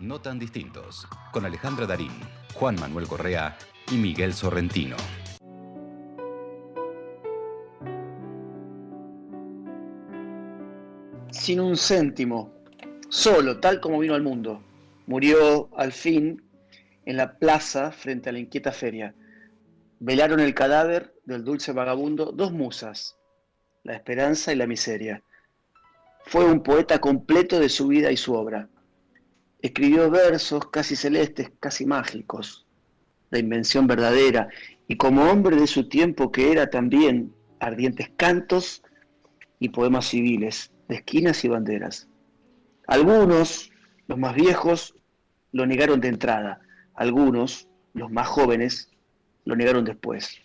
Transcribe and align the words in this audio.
No 0.00 0.20
tan 0.20 0.38
distintos, 0.38 1.08
con 1.32 1.44
Alejandra 1.44 1.84
Darín, 1.84 2.12
Juan 2.54 2.76
Manuel 2.78 3.08
Correa 3.08 3.58
y 3.90 3.96
Miguel 3.96 4.32
Sorrentino. 4.32 4.94
Sin 11.32 11.58
un 11.58 11.76
céntimo, 11.76 12.52
solo, 13.08 13.58
tal 13.58 13.80
como 13.80 13.98
vino 13.98 14.14
al 14.14 14.22
mundo, 14.22 14.62
murió 15.06 15.68
al 15.76 15.90
fin 15.90 16.44
en 17.04 17.16
la 17.16 17.36
plaza 17.36 17.90
frente 17.90 18.28
a 18.28 18.32
la 18.32 18.38
inquieta 18.38 18.70
feria. 18.70 19.16
Velaron 19.98 20.38
el 20.38 20.54
cadáver 20.54 21.12
del 21.24 21.42
dulce 21.42 21.72
vagabundo 21.72 22.30
dos 22.30 22.52
musas, 22.52 23.16
la 23.82 23.94
esperanza 23.94 24.52
y 24.52 24.56
la 24.56 24.68
miseria. 24.68 25.24
Fue 26.24 26.44
un 26.44 26.62
poeta 26.62 27.00
completo 27.00 27.58
de 27.58 27.68
su 27.68 27.88
vida 27.88 28.12
y 28.12 28.16
su 28.16 28.34
obra. 28.34 28.68
Escribió 29.60 30.10
versos 30.10 30.68
casi 30.68 30.94
celestes, 30.94 31.50
casi 31.60 31.84
mágicos, 31.84 32.66
de 33.30 33.40
invención 33.40 33.86
verdadera, 33.86 34.48
y 34.86 34.96
como 34.96 35.30
hombre 35.30 35.56
de 35.56 35.66
su 35.66 35.88
tiempo 35.88 36.30
que 36.30 36.52
era 36.52 36.70
también, 36.70 37.34
ardientes 37.60 38.10
cantos 38.16 38.82
y 39.58 39.70
poemas 39.70 40.06
civiles, 40.06 40.72
de 40.88 40.96
esquinas 40.96 41.44
y 41.44 41.48
banderas. 41.48 42.08
Algunos, 42.86 43.70
los 44.06 44.18
más 44.18 44.34
viejos, 44.34 44.94
lo 45.52 45.66
negaron 45.66 46.00
de 46.00 46.08
entrada, 46.08 46.60
algunos, 46.94 47.68
los 47.94 48.10
más 48.10 48.28
jóvenes, 48.28 48.90
lo 49.44 49.56
negaron 49.56 49.84
después. 49.84 50.40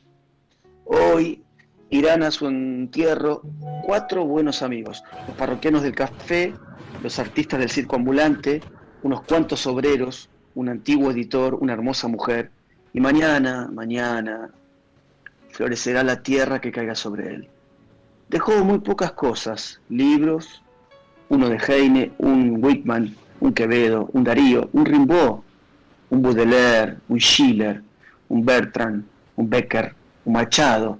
Hoy 0.85 1.43
irán 1.89 2.23
a 2.23 2.31
su 2.31 2.47
entierro 2.47 3.41
cuatro 3.85 4.25
buenos 4.25 4.61
amigos, 4.61 5.03
los 5.27 5.37
parroquianos 5.37 5.83
del 5.83 5.95
café, 5.95 6.53
los 7.01 7.19
artistas 7.19 7.59
del 7.59 7.69
circo 7.69 7.95
ambulante, 7.95 8.61
unos 9.03 9.21
cuantos 9.21 9.67
obreros, 9.67 10.29
un 10.55 10.69
antiguo 10.69 11.11
editor, 11.11 11.55
una 11.55 11.73
hermosa 11.73 12.07
mujer, 12.07 12.51
y 12.93 12.99
mañana, 12.99 13.69
mañana, 13.71 14.49
florecerá 15.49 16.03
la 16.03 16.23
tierra 16.23 16.59
que 16.59 16.71
caiga 16.71 16.95
sobre 16.95 17.33
él. 17.33 17.47
Dejó 18.29 18.63
muy 18.63 18.79
pocas 18.79 19.11
cosas, 19.11 19.79
libros, 19.89 20.63
uno 21.29 21.49
de 21.49 21.57
Heine, 21.57 22.11
un 22.17 22.63
Whitman, 22.63 23.15
un 23.39 23.53
Quevedo, 23.53 24.09
un 24.13 24.23
Darío, 24.23 24.69
un 24.73 24.85
Rimbaud, 24.85 25.41
un 26.09 26.21
Baudelaire, 26.21 26.97
un 27.09 27.19
Schiller, 27.19 27.81
un 28.29 28.45
Bertrand, 28.45 29.03
un 29.35 29.49
Becker, 29.49 29.93
un 30.25 30.33
Machado, 30.33 30.97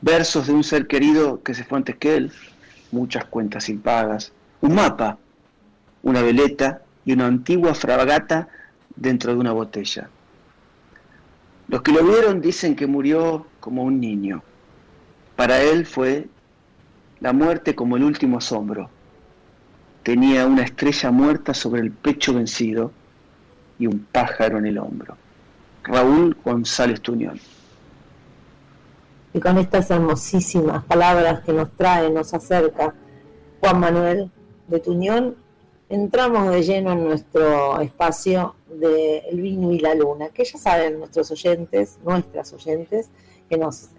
versos 0.00 0.46
de 0.46 0.52
un 0.52 0.62
ser 0.62 0.86
querido 0.86 1.42
que 1.42 1.54
se 1.54 1.64
fue 1.64 1.78
antes 1.78 1.96
que 1.96 2.16
él, 2.16 2.32
muchas 2.92 3.24
cuentas 3.24 3.68
impagas, 3.68 4.32
un 4.60 4.74
mapa, 4.74 5.18
una 6.02 6.20
veleta 6.20 6.83
y 7.04 7.12
una 7.12 7.26
antigua 7.26 7.74
fragata 7.74 8.48
dentro 8.96 9.32
de 9.32 9.38
una 9.38 9.52
botella. 9.52 10.08
Los 11.68 11.82
que 11.82 11.92
lo 11.92 12.04
vieron 12.04 12.40
dicen 12.40 12.76
que 12.76 12.86
murió 12.86 13.46
como 13.60 13.82
un 13.82 14.00
niño. 14.00 14.42
Para 15.36 15.62
él 15.62 15.86
fue 15.86 16.28
la 17.20 17.32
muerte 17.32 17.74
como 17.74 17.96
el 17.96 18.04
último 18.04 18.38
asombro. 18.38 18.90
Tenía 20.02 20.46
una 20.46 20.62
estrella 20.62 21.10
muerta 21.10 21.54
sobre 21.54 21.80
el 21.80 21.90
pecho 21.90 22.34
vencido 22.34 22.92
y 23.78 23.86
un 23.86 24.06
pájaro 24.12 24.58
en 24.58 24.66
el 24.66 24.78
hombro. 24.78 25.16
Raúl 25.82 26.36
González 26.44 27.00
Tuñón 27.00 27.40
y 29.34 29.40
con 29.40 29.58
estas 29.58 29.90
hermosísimas 29.90 30.84
palabras 30.84 31.40
que 31.40 31.52
nos 31.52 31.70
trae, 31.72 32.08
nos 32.08 32.32
acerca 32.32 32.94
Juan 33.60 33.80
Manuel 33.80 34.30
de 34.68 34.78
Tuñón, 34.78 35.34
entramos 35.88 36.50
de 36.50 36.62
lleno 36.62 36.92
en 36.92 37.04
nuestro 37.04 37.80
espacio 37.80 38.56
de 38.68 39.18
El 39.30 39.40
vino 39.40 39.72
y 39.72 39.78
la 39.78 39.94
luna, 39.94 40.30
que 40.30 40.44
ya 40.44 40.58
saben 40.58 40.98
nuestros 40.98 41.30
oyentes, 41.30 41.98
nuestras 42.04 42.52
oyentes, 42.52 43.10
que 43.48 43.58
nos 43.58 43.90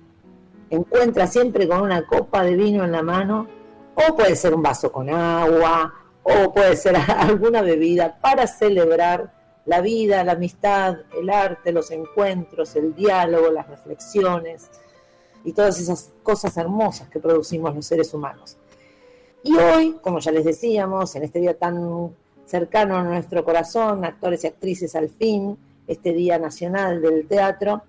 encuentra 0.69 1.27
siempre 1.27 1.67
con 1.67 1.81
una 1.81 2.05
copa 2.05 2.43
de 2.43 2.55
vino 2.55 2.83
en 2.83 2.91
la 2.91 3.03
mano, 3.03 3.47
o 3.95 4.15
puede 4.15 4.35
ser 4.35 4.53
un 4.53 4.61
vaso 4.61 4.91
con 4.91 5.09
agua, 5.09 5.93
o 6.23 6.51
puede 6.53 6.75
ser 6.75 6.95
alguna 7.17 7.61
bebida 7.61 8.19
para 8.19 8.47
celebrar 8.47 9.33
la 9.65 9.81
vida, 9.81 10.23
la 10.23 10.33
amistad, 10.33 10.97
el 11.17 11.29
arte, 11.29 11.71
los 11.71 11.91
encuentros, 11.91 12.75
el 12.75 12.93
diálogo, 12.93 13.49
las 13.49 13.67
reflexiones 13.67 14.69
y 15.43 15.53
todas 15.53 15.79
esas 15.79 16.11
cosas 16.23 16.55
hermosas 16.57 17.09
que 17.09 17.19
producimos 17.19 17.73
los 17.73 17.85
seres 17.85 18.13
humanos. 18.13 18.57
Y 19.45 19.55
hoy, 19.55 19.95
como 20.01 20.17
ya 20.17 20.31
les 20.31 20.43
decíamos, 20.43 21.15
en 21.15 21.21
este 21.21 21.39
día 21.39 21.55
tan 21.55 22.09
cercano 22.47 22.97
a 22.97 23.03
nuestro 23.03 23.45
corazón, 23.45 24.03
actores 24.03 24.43
y 24.43 24.47
actrices 24.47 24.95
al 24.95 25.07
fin, 25.07 25.55
este 25.87 26.13
Día 26.13 26.39
Nacional 26.39 26.99
del 26.99 27.27
Teatro 27.27 27.83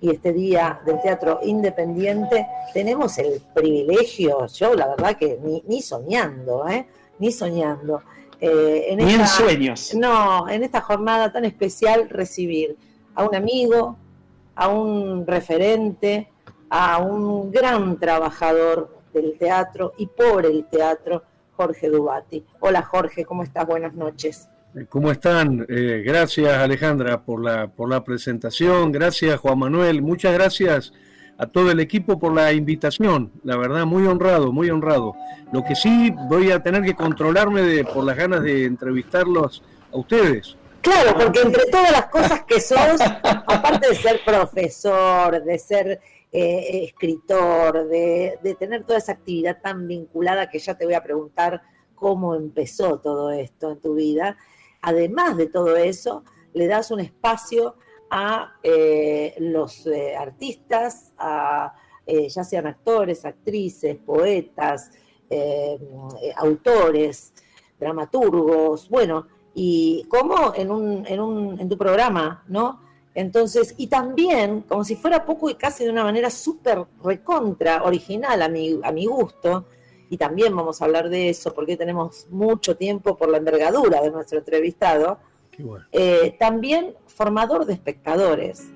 y 0.00 0.10
este 0.10 0.32
Día 0.32 0.80
del 0.86 1.02
Teatro 1.02 1.40
Independiente, 1.42 2.46
tenemos 2.72 3.18
el 3.18 3.42
privilegio, 3.52 4.46
yo 4.46 4.74
la 4.74 4.86
verdad 4.90 5.16
que 5.16 5.40
ni, 5.66 5.82
soñando, 5.82 6.68
¿eh? 6.68 6.86
ni 7.18 7.32
soñando. 7.32 8.02
Eh, 8.40 8.94
ni 8.96 9.12
en 9.12 9.26
sueños. 9.26 9.94
No, 9.96 10.48
en 10.48 10.62
esta 10.62 10.80
jornada 10.82 11.32
tan 11.32 11.44
especial 11.44 12.10
recibir 12.10 12.76
a 13.16 13.24
un 13.24 13.34
amigo, 13.34 13.96
a 14.54 14.68
un 14.68 15.26
referente, 15.26 16.28
a 16.70 16.98
un 16.98 17.50
gran 17.50 17.98
trabajador 17.98 19.01
del 19.12 19.36
teatro 19.38 19.92
y 19.98 20.06
por 20.06 20.46
el 20.46 20.64
teatro, 20.66 21.22
Jorge 21.52 21.88
Dubati. 21.88 22.44
Hola 22.60 22.82
Jorge, 22.82 23.24
¿cómo 23.24 23.42
estás? 23.42 23.66
Buenas 23.66 23.94
noches. 23.94 24.48
¿Cómo 24.88 25.10
están? 25.10 25.66
Eh, 25.68 26.02
gracias 26.04 26.50
Alejandra 26.56 27.22
por 27.22 27.44
la, 27.44 27.68
por 27.68 27.90
la 27.90 28.02
presentación, 28.02 28.90
gracias 28.90 29.38
Juan 29.38 29.58
Manuel, 29.58 30.00
muchas 30.00 30.32
gracias 30.32 30.92
a 31.36 31.46
todo 31.46 31.70
el 31.70 31.80
equipo 31.80 32.18
por 32.18 32.32
la 32.32 32.52
invitación, 32.52 33.32
la 33.44 33.56
verdad 33.56 33.84
muy 33.84 34.06
honrado, 34.06 34.52
muy 34.52 34.70
honrado. 34.70 35.14
Lo 35.52 35.64
que 35.64 35.74
sí 35.74 36.14
voy 36.28 36.50
a 36.50 36.62
tener 36.62 36.82
que 36.82 36.94
controlarme 36.94 37.62
de, 37.62 37.84
por 37.84 38.04
las 38.04 38.16
ganas 38.16 38.42
de 38.42 38.64
entrevistarlos 38.64 39.62
a 39.92 39.96
ustedes. 39.98 40.56
Claro, 40.80 41.16
porque 41.16 41.40
entre 41.40 41.64
todas 41.66 41.92
las 41.92 42.06
cosas 42.06 42.44
que 42.44 42.60
sos, 42.60 43.00
aparte 43.22 43.88
de 43.88 43.94
ser 43.94 44.20
profesor, 44.24 45.42
de 45.42 45.58
ser 45.58 46.00
eh, 46.34 46.84
escritor, 46.84 47.88
de, 47.88 48.56
tener 48.58 48.84
toda 48.84 48.98
esa 48.98 49.12
actividad 49.12 49.60
tan 49.60 49.86
vinculada 49.86 50.48
que 50.48 50.58
ya 50.58 50.78
te 50.78 50.86
voy 50.86 50.94
a 50.94 51.02
preguntar 51.02 51.60
cómo 51.94 52.34
empezó 52.34 53.00
todo 53.00 53.30
esto 53.30 53.72
en 53.72 53.80
tu 53.80 53.94
vida. 53.94 54.38
Además 54.80 55.36
de 55.36 55.46
todo 55.46 55.76
eso, 55.76 56.24
le 56.54 56.66
das 56.68 56.90
un 56.90 57.00
espacio 57.00 57.76
a 58.10 58.54
eh, 58.62 59.34
los 59.40 59.86
eh, 59.86 60.16
artistas, 60.16 61.12
a, 61.18 61.74
ya 62.06 62.44
sean 62.44 62.66
actores, 62.66 63.24
actrices, 63.24 63.96
poetas, 63.96 64.90
autores, 66.36 67.32
dramaturgos, 67.78 68.88
bueno, 68.88 69.28
y 69.54 70.04
como 70.08 70.52
en, 70.54 70.70
un, 70.70 71.06
en, 71.06 71.20
un, 71.20 71.60
en 71.60 71.68
tu 71.68 71.78
programa, 71.78 72.42
¿no? 72.48 72.80
Entonces, 73.14 73.74
y 73.76 73.88
también, 73.88 74.62
como 74.62 74.84
si 74.84 74.96
fuera 74.96 75.24
poco 75.26 75.50
y 75.50 75.54
casi 75.54 75.84
de 75.84 75.90
una 75.90 76.04
manera 76.04 76.30
súper 76.30 76.84
recontra, 77.04 77.82
original 77.84 78.40
a 78.40 78.48
mi, 78.48 78.80
a 78.82 78.90
mi 78.90 79.06
gusto, 79.06 79.66
y 80.08 80.16
también 80.16 80.54
vamos 80.54 80.80
a 80.80 80.84
hablar 80.84 81.08
de 81.08 81.30
eso 81.30 81.54
porque 81.54 81.76
tenemos 81.76 82.26
mucho 82.30 82.76
tiempo 82.76 83.16
por 83.16 83.30
la 83.30 83.38
envergadura 83.38 84.00
de 84.00 84.10
nuestro 84.10 84.38
entrevistado, 84.38 85.18
eh, 85.90 86.36
también 86.38 86.94
formador 87.06 87.66
de 87.66 87.74
espectadores, 87.74 88.70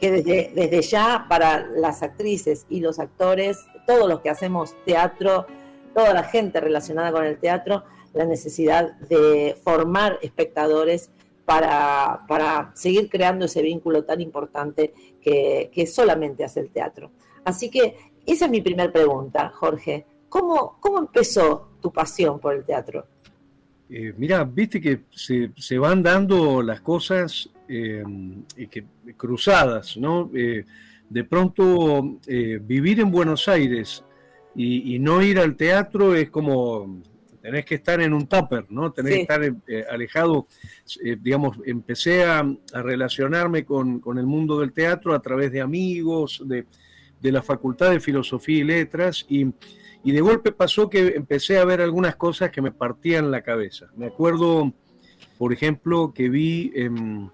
que 0.00 0.10
desde, 0.10 0.52
desde 0.54 0.82
ya 0.82 1.26
para 1.28 1.66
las 1.66 2.02
actrices 2.02 2.66
y 2.68 2.80
los 2.80 2.98
actores, 2.98 3.58
todos 3.86 4.08
los 4.08 4.20
que 4.20 4.30
hacemos 4.30 4.74
teatro, 4.84 5.46
toda 5.94 6.12
la 6.12 6.24
gente 6.24 6.60
relacionada 6.60 7.12
con 7.12 7.24
el 7.24 7.38
teatro, 7.38 7.84
la 8.12 8.24
necesidad 8.24 8.92
de 9.08 9.56
formar 9.64 10.18
espectadores 10.22 11.10
para, 11.44 12.24
para 12.26 12.72
seguir 12.74 13.08
creando 13.08 13.44
ese 13.44 13.62
vínculo 13.62 14.04
tan 14.04 14.20
importante 14.20 14.94
que, 15.20 15.86
solamente 15.86 16.44
hace 16.44 16.60
el 16.60 16.70
teatro. 16.70 17.10
Así 17.44 17.70
que 17.70 17.96
esa 18.26 18.46
es 18.46 18.50
mi 18.50 18.60
primera 18.60 18.90
pregunta, 18.92 19.50
Jorge. 19.54 20.06
¿Cómo, 20.28 20.78
¿Cómo 20.80 20.98
empezó 20.98 21.70
tu 21.80 21.92
pasión 21.92 22.40
por 22.40 22.54
el 22.54 22.64
teatro? 22.64 23.06
Eh, 23.88 24.14
mira, 24.16 24.44
viste 24.44 24.80
que 24.80 25.02
se, 25.10 25.78
van 25.78 26.02
dando 26.02 26.62
las 26.62 26.80
cosas 26.80 27.50
eh, 27.68 28.02
que, 28.70 28.84
cruzadas, 29.16 29.96
¿no? 29.96 30.30
Eh, 30.34 30.64
de 31.08 31.24
pronto 31.24 32.18
vivir 32.62 32.98
en 33.00 33.10
Buenos 33.10 33.46
Aires 33.46 34.02
y, 34.56 34.98
no 34.98 35.22
ir 35.22 35.38
al 35.38 35.56
teatro 35.56 36.14
es 36.14 36.30
como 36.30 37.02
tenés 37.44 37.66
que 37.66 37.74
estar 37.74 38.00
en 38.00 38.14
un 38.14 38.26
tupper, 38.26 38.64
¿no? 38.70 38.90
Tenés 38.90 39.12
que 39.12 39.20
estar 39.20 39.44
eh, 39.44 39.84
alejado. 39.90 40.46
Eh, 41.04 41.14
digamos, 41.20 41.58
empecé 41.66 42.24
a, 42.24 42.42
relacionarme 42.72 43.66
con, 43.66 44.00
el 44.16 44.24
mundo 44.24 44.60
del 44.60 44.72
teatro 44.72 45.12
a 45.12 45.20
través 45.20 45.52
de 45.52 45.60
amigos, 45.60 46.42
de, 46.46 46.64
la 47.30 47.42
Facultad 47.42 47.90
de 47.90 48.00
Filosofía 48.00 48.60
y 48.60 48.64
Letras, 48.64 49.26
y, 49.28 49.44
de 49.44 50.20
golpe 50.22 50.52
pasó 50.52 50.88
que 50.88 51.08
empecé 51.16 51.58
a 51.58 51.66
ver 51.66 51.82
algunas 51.82 52.16
cosas 52.16 52.50
que 52.50 52.62
me 52.62 52.72
partían 52.72 53.30
la 53.30 53.42
cabeza. 53.42 53.90
Me 53.94 54.06
acuerdo 54.06 54.72
por 55.36 55.52
ejemplo, 55.52 56.14
que 56.14 56.30
vi 56.30 56.72
en, 56.74 57.30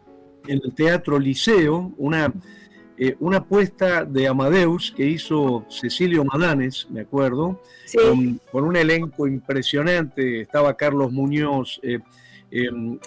el 0.49 0.75
Teatro 0.75 1.21
Liceo, 1.21 1.93
una, 1.99 2.33
eh, 3.02 3.17
una 3.20 3.43
puesta 3.43 4.05
de 4.05 4.29
Amadeus 4.29 4.93
que 4.94 5.06
hizo 5.06 5.64
Cecilio 5.70 6.23
Madanes, 6.23 6.87
me 6.91 7.00
acuerdo, 7.00 7.58
con, 8.52 8.64
un 8.64 8.76
elenco 8.76 9.26
impresionante, 9.26 10.43
estaba 10.43 10.76
Carlos 10.76 11.11
Muñoz, 11.11 11.81
eh, 11.82 11.99
em, 12.50 12.99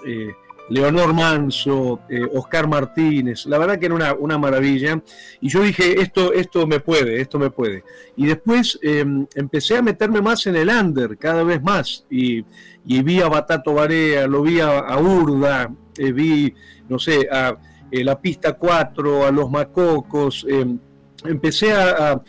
Leonor 0.70 1.14
Manso, 1.14 2.02
eh, 2.10 2.26
Oscar 2.34 2.68
Martínez, 2.68 3.46
la 3.46 3.58
verdad 3.58 3.78
que 3.78 3.86
era 3.86 4.16
una, 4.16 4.38
maravilla. 4.38 5.02
Y 5.42 5.50
yo 5.50 5.62
dije, 5.62 6.02
esto, 6.02 6.34
esto 6.34 6.66
me 6.66 6.80
puede, 6.80 7.22
esto 7.22 7.38
me 7.38 7.50
puede. 7.50 7.84
Y 8.16 8.26
después 8.26 8.80
em, 8.82 9.28
empecé 9.36 9.78
a 9.78 9.82
meterme 9.82 10.22
más 10.22 10.48
en 10.48 10.56
el 10.56 10.70
under, 10.70 11.18
cada 11.18 11.44
vez 11.44 11.62
más. 11.62 12.06
Y, 12.10 12.44
vi 12.84 13.22
a 13.22 13.28
Batato 13.28 13.74
Barea, 13.74 14.26
lo 14.28 14.42
vi 14.42 14.60
a, 14.60 14.98
Urda, 14.98 15.72
eh, 15.98 16.12
vi, 16.12 16.54
no 16.90 16.98
sé, 16.98 17.28
a 17.32 17.56
eh, 17.94 18.04
la 18.04 18.20
pista 18.20 18.54
4, 18.54 19.28
a 19.28 19.32
los 19.32 19.50
Macocos. 19.52 20.46
Em, 20.50 20.80
empecé 21.26 21.74
a, 21.74 22.22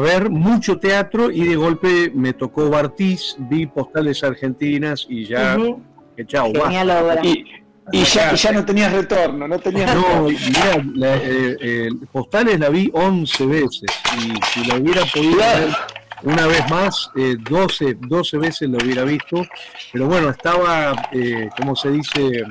ver 0.00 0.30
mucho 0.30 0.78
teatro 0.78 1.30
y 1.30 1.44
de 1.44 1.56
golpe 1.56 2.10
me 2.14 2.32
tocó 2.32 2.68
Bartiz, 2.68 3.36
vi 3.38 3.66
postales 3.66 4.22
argentinas 4.24 5.06
y 5.08 5.26
ya 5.26 5.56
que 6.16 6.26
chao, 6.26 6.52
Y, 7.92 8.02
ya, 8.04 8.34
ya, 8.34 8.52
no 8.52 8.64
tenías 8.64 8.92
retorno, 8.92 9.46
no 9.46 9.58
tenías 9.58 9.94
No, 9.94 10.26
mira, 10.26 11.16
eh, 11.16 11.56
eh, 11.60 11.88
Postales 12.10 12.58
la 12.58 12.70
vi 12.70 12.90
11 12.92 13.46
veces 13.46 13.90
y 14.16 14.32
si 14.46 14.64
la 14.64 14.76
hubiera 14.76 15.02
podido 15.04 15.36
ver 15.36 15.68
una 16.22 16.46
vez 16.46 16.70
más, 16.70 17.10
12, 17.14 17.84
eh, 17.90 17.96
12 18.00 18.38
veces 18.38 18.68
lo 18.70 18.78
hubiera 18.78 19.04
visto, 19.04 19.44
pero 19.92 20.06
bueno, 20.06 20.30
estaba, 20.30 20.94
como 21.58 21.76
se 21.76 21.90
dice, 21.90 22.44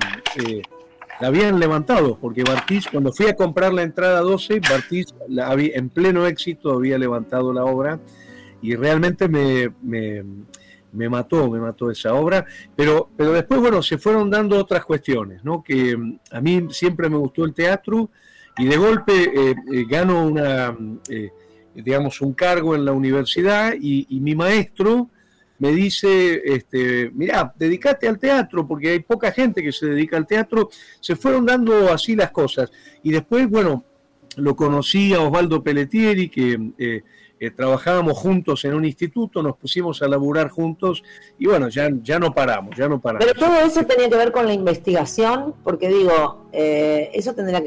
la 1.20 1.28
habían 1.28 1.60
levantado, 1.60 2.18
porque 2.20 2.44
Bartiz, 2.44 2.88
cuando 2.92 3.14
fui 3.14 3.28
a 3.28 3.36
comprar 3.36 3.74
la 3.74 3.84
entrada 3.84 4.20
12, 4.22 4.60
Bartiz 4.60 5.14
la 5.28 5.48
había, 5.48 5.76
en 5.76 5.90
pleno 5.90 6.26
éxito 6.28 6.72
había 6.72 6.98
levantado 6.98 7.54
la 7.54 7.64
obra 7.64 8.00
y 8.62 8.76
realmente 8.76 9.28
me 9.28 9.72
me 10.94 11.10
mató, 11.10 11.50
me 11.50 11.60
mató 11.60 11.92
esa 11.92 12.14
obra, 12.14 12.46
pero, 12.76 13.10
pero 13.18 13.34
después, 13.34 13.60
bueno, 13.60 13.82
se 13.82 13.98
fueron 13.98 14.30
dando 14.30 14.58
otras 14.58 14.86
cuestiones, 14.86 15.44
¿no? 15.44 15.64
Que 15.64 15.98
mm, 15.98 16.20
a 16.32 16.42
mí 16.42 16.68
siempre 16.70 17.10
me 17.10 17.18
gustó 17.18 17.44
el 17.44 17.54
teatro 17.54 18.10
y 18.58 18.66
de 18.66 18.78
golpe 18.78 19.12
eh, 19.14 19.56
eh, 19.72 19.86
gano 19.90 20.26
una, 20.26 20.78
eh, 21.10 21.32
digamos, 21.74 22.22
un 22.22 22.34
cargo 22.34 22.76
en 22.76 22.86
la 22.86 22.92
universidad 22.92 23.74
y, 23.80 24.20
mi 24.22 24.36
maestro 24.36 25.10
me 25.64 25.72
dice, 25.72 26.42
este, 26.44 27.10
mira, 27.14 27.54
dedícate 27.56 28.06
al 28.06 28.20
teatro, 28.20 28.68
porque 28.68 28.90
hay 28.90 29.00
poca 29.00 29.32
gente 29.32 29.64
que 29.64 29.72
se 29.72 29.86
dedica 29.86 30.18
al 30.18 30.28
teatro, 30.28 30.70
se 31.00 31.16
fueron 31.16 31.46
dando 31.46 31.90
así 31.90 32.18
las 32.18 32.32
cosas. 32.32 32.70
Y 33.02 33.14
después, 33.14 33.50
bueno, 33.50 33.86
lo 34.36 34.58
conocí 34.58 35.14
a 35.14 35.22
Osvaldo 35.22 35.64
Pelletieri, 35.64 36.28
que 36.28 36.60
trabajábamos 37.56 38.18
juntos 38.18 38.66
en 38.66 38.74
un 38.74 38.84
instituto, 38.84 39.42
nos 39.42 39.56
pusimos 39.56 40.02
a 40.02 40.08
laburar 40.10 40.50
juntos 40.50 41.02
y 41.38 41.46
bueno, 41.46 41.70
ya, 41.70 41.90
ya 42.02 42.20
no 42.20 42.34
paramos, 42.34 42.76
ya 42.76 42.90
no 42.90 43.00
paramos. 43.00 43.26
Pero 43.26 43.40
todo 43.40 43.58
eso 43.62 43.86
tenía 43.86 44.10
que 44.10 44.18
ver 44.18 44.34
con 44.34 44.46
la 44.46 44.54
investigación, 44.54 45.56
porque 45.64 45.88
digo, 45.88 46.48
eh, 46.52 47.10
eso 47.14 47.34
tendría, 47.34 47.64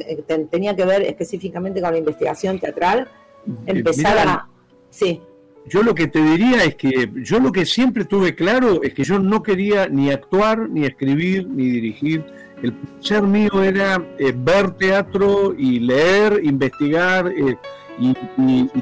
tenía 0.50 0.76
que 0.76 0.84
ver 0.84 1.00
específicamente 1.02 1.80
con 1.80 1.92
la 1.92 1.98
investigación 1.98 2.58
teatral, 2.58 3.08
eh, 3.46 3.52
empezar 3.66 4.18
a... 4.18 4.48
Sí. 4.90 5.22
Yo 5.68 5.82
lo 5.82 5.94
que 5.94 6.06
te 6.06 6.22
diría 6.22 6.64
es 6.64 6.76
que 6.76 7.10
yo 7.16 7.40
lo 7.40 7.50
que 7.50 7.66
siempre 7.66 8.04
tuve 8.04 8.34
claro 8.34 8.82
es 8.82 8.94
que 8.94 9.02
yo 9.02 9.18
no 9.18 9.42
quería 9.42 9.88
ni 9.88 10.10
actuar, 10.10 10.68
ni 10.70 10.84
escribir, 10.84 11.48
ni 11.48 11.64
dirigir. 11.64 12.24
El 12.62 12.72
ser 13.00 13.22
mío 13.22 13.62
era 13.62 14.02
eh, 14.18 14.32
ver 14.36 14.70
teatro 14.72 15.54
y 15.56 15.80
leer, 15.80 16.40
investigar 16.44 17.32
y, 17.36 17.56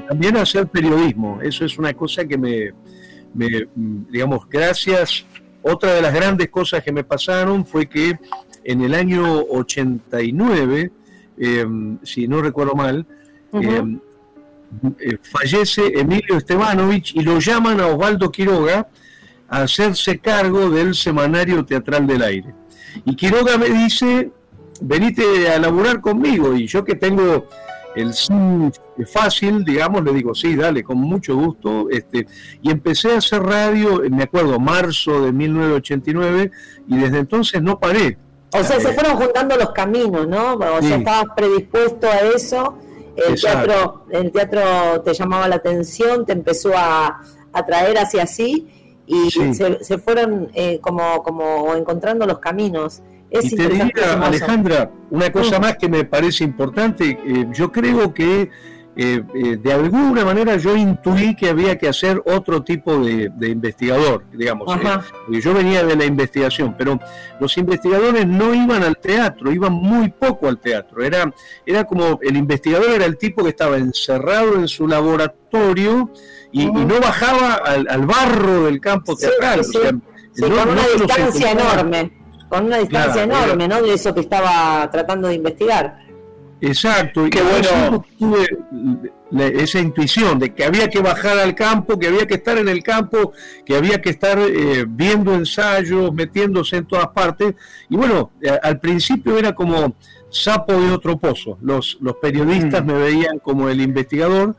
también 0.07 0.37
hacer 0.37 0.67
periodismo. 0.67 1.39
Eso 1.41 1.65
es 1.65 1.77
una 1.77 1.93
cosa 1.93 2.25
que 2.25 2.37
me, 2.37 2.73
digamos, 4.11 4.47
gracias. 4.49 5.25
Otra 5.61 5.93
de 5.93 6.01
las 6.01 6.13
grandes 6.13 6.49
cosas 6.49 6.83
que 6.83 6.91
me 6.91 7.03
pasaron 7.03 7.65
fue 7.65 7.87
que 7.87 8.19
en 8.63 8.81
el 8.81 8.93
año 8.93 9.41
89, 9.49 10.91
em, 11.37 11.97
si 12.03 12.27
no 12.27 12.41
recuerdo 12.41 12.75
mal, 12.75 13.07
eh, 14.99 15.17
fallece 15.21 15.81
Emilio 15.99 16.37
Estebanovich 16.37 17.15
y 17.15 17.21
lo 17.21 17.39
llaman 17.39 17.79
a 17.79 17.87
Osvaldo 17.87 18.31
Quiroga 18.31 18.87
a 19.47 19.61
hacerse 19.61 20.19
cargo 20.19 20.69
del 20.69 20.95
Semanario 20.95 21.65
Teatral 21.65 22.07
del 22.07 22.21
Aire. 22.21 22.53
Y 23.05 23.15
Quiroga 23.15 23.57
me 23.57 23.69
dice, 23.69 24.31
venite 24.81 25.49
a 25.49 25.59
laburar 25.59 26.01
conmigo, 26.01 26.55
y 26.55 26.67
yo 26.67 26.83
que 26.83 26.95
tengo 26.95 27.47
el 27.95 28.13
sí 28.13 28.33
fácil, 29.03 29.63
digamos, 29.65 30.03
le 30.03 30.13
digo, 30.13 30.33
sí, 30.33 30.55
dale, 30.55 30.83
con 30.83 30.97
mucho 30.97 31.35
gusto. 31.35 31.89
Este, 31.89 32.27
y 32.61 32.71
empecé 32.71 33.13
a 33.13 33.17
hacer 33.17 33.41
radio, 33.43 34.01
me 34.09 34.23
acuerdo, 34.23 34.59
marzo 34.59 35.21
de 35.21 35.31
1989, 35.31 36.51
y 36.87 36.97
desde 36.97 37.19
entonces 37.19 37.61
no 37.61 37.79
paré. 37.79 38.17
O 38.53 38.63
sea, 38.63 38.79
se 38.79 38.93
fueron 38.93 39.17
juntando 39.17 39.57
los 39.57 39.71
caminos, 39.71 40.27
¿no? 40.27 40.53
O 40.53 40.81
sea, 40.81 40.95
estabas 40.95 41.25
predispuesto 41.35 42.07
a 42.07 42.19
eso, 42.35 42.77
el 43.15 43.39
teatro, 43.39 44.05
el 44.11 44.31
teatro 44.31 45.01
te 45.03 45.13
llamaba 45.13 45.47
la 45.47 45.55
atención, 45.55 46.25
te 46.25 46.33
empezó 46.33 46.71
a 46.75 47.21
atraer 47.53 47.97
hacia 47.97 48.23
así, 48.23 48.67
y 49.07 49.29
se, 49.31 49.97
fueron 49.99 50.49
eh, 50.53 50.79
como, 50.81 51.21
como 51.23 51.75
encontrando 51.75 52.25
los 52.25 52.39
caminos. 52.39 53.01
Y 53.29 53.55
te 53.55 53.67
diría, 53.67 53.91
Alejandra, 54.21 54.91
una 55.11 55.31
cosa 55.31 55.59
mm. 55.59 55.61
más 55.61 55.77
que 55.77 55.89
me 55.89 56.05
parece 56.05 56.43
importante, 56.43 57.11
eh, 57.11 57.47
yo 57.51 57.71
creo 57.71 58.13
que 58.13 58.49
eh, 58.97 59.21
eh, 59.33 59.57
de 59.57 59.73
alguna 59.73 60.23
manera 60.23 60.55
yo 60.55 60.75
intuí 60.75 61.35
que 61.35 61.49
había 61.49 61.77
que 61.77 61.89
hacer 61.89 62.21
otro 62.25 62.63
tipo 62.63 62.97
de, 62.97 63.29
investigador, 63.41 64.23
digamos. 64.31 64.67
yo 65.29 65.53
venía 65.53 65.83
de 65.83 65.97
la 65.97 66.05
investigación, 66.05 66.75
pero 66.77 66.99
los 67.39 67.57
investigadores 67.57 68.25
no 68.25 68.53
iban 68.53 68.83
al 68.83 68.97
teatro, 68.97 69.51
iban 69.51 69.73
muy 69.73 70.09
poco 70.09 70.47
al 70.47 70.59
teatro. 70.59 71.03
Era, 71.03 71.33
era 71.65 71.83
como 71.83 72.19
el 72.21 72.37
investigador 72.37 72.89
era 72.89 73.05
el 73.05 73.17
tipo 73.17 73.43
que 73.43 73.49
estaba 73.49 73.77
encerrado 73.77 74.55
en 74.55 74.67
su 74.69 74.87
laboratorio 74.87 76.11
y, 76.53 76.65
no 76.65 76.99
bajaba 77.01 77.55
al, 77.55 78.05
barro 78.05 78.63
del 78.65 78.79
campo 78.79 79.15
teatral. 79.17 79.61
con 80.39 80.69
una 80.69 80.87
distancia 80.95 81.51
enorme 81.51 82.11
con 82.47 82.65
una 82.65 82.77
distancia 82.77 83.23
enorme, 83.23 83.67
¿no? 83.67 83.81
De 83.81 83.93
eso 83.93 84.13
que 84.13 84.21
estaba 84.21 84.87
tratando 84.91 85.27
de 85.27 85.35
investigar. 85.35 86.04
Exacto, 86.61 87.27
y 87.27 87.29
que 87.29 87.41
bueno, 87.41 88.05
tuve 88.17 88.47
esa 89.61 89.79
intuición 89.79 90.39
de 90.39 90.53
que 90.53 90.63
había 90.63 90.89
que 90.89 90.99
bajar 90.99 91.37
al 91.37 91.53
campo, 91.53 91.99
que 91.99 92.07
había 92.07 92.25
que 92.25 92.35
estar 92.35 92.57
en 92.57 92.69
el 92.69 92.81
campo, 92.81 93.33
que 93.65 93.75
había 93.75 94.01
que 94.01 94.09
estar 94.09 94.39
eh, 94.39 94.85
viendo 94.87 95.33
ensayos, 95.33 96.13
metiéndose 96.13 96.77
en 96.77 96.85
todas 96.85 97.07
partes. 97.07 97.55
Y 97.89 97.97
bueno, 97.97 98.31
eh, 98.41 98.57
al 98.63 98.79
principio 98.79 99.37
era 99.37 99.53
como 99.53 99.95
sapo 100.29 100.73
de 100.73 100.91
otro 100.91 101.17
pozo. 101.17 101.57
Los, 101.61 101.97
los 101.99 102.15
periodistas 102.17 102.83
mm. 102.83 102.87
me 102.87 102.93
veían 102.93 103.39
como 103.39 103.69
el 103.69 103.81
investigador, 103.81 104.55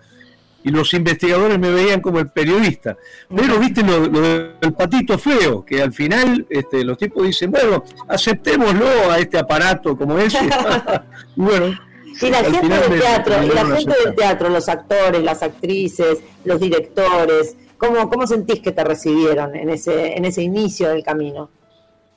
y 0.67 0.71
los 0.71 0.93
investigadores 0.95 1.61
me 1.61 1.71
veían 1.71 2.01
como 2.01 2.19
el 2.19 2.29
periodista. 2.29 2.97
Pero 3.35 3.61
viste 3.61 3.85
lo, 3.85 4.09
del 4.09 4.73
patito 4.77 5.17
feo, 5.17 5.65
que 5.65 5.81
al 5.81 5.93
final 5.93 6.45
este, 6.51 6.83
los 6.83 6.99
tipos 6.99 7.25
dicen, 7.25 7.53
bueno, 7.53 7.85
aceptémoslo 8.09 9.13
a 9.13 9.21
este 9.21 9.39
aparato 9.39 9.97
como 9.97 10.19
ese. 10.19 10.41
y 11.37 11.41
bueno. 11.41 11.86
Y 12.21 12.31
la 12.31 12.45
gente 12.45 12.69
del 12.69 13.01
teatro, 13.01 13.35
y 13.43 13.49
la 13.49 13.67
gente 13.67 13.95
del 14.05 14.15
teatro, 14.15 14.49
los 14.49 14.69
actores, 14.69 15.23
las 15.23 15.43
actrices, 15.43 16.21
los 16.45 16.61
directores, 16.61 17.57
¿cómo, 17.77 18.09
cómo 18.09 18.27
sentís 18.27 18.61
que 18.61 18.73
te 18.73 18.85
recibieron 18.85 19.55
en 19.55 19.71
ese, 19.71 20.17
en 20.17 20.25
ese 20.25 20.43
inicio 20.43 20.89
del 20.89 21.03
camino? 21.03 21.51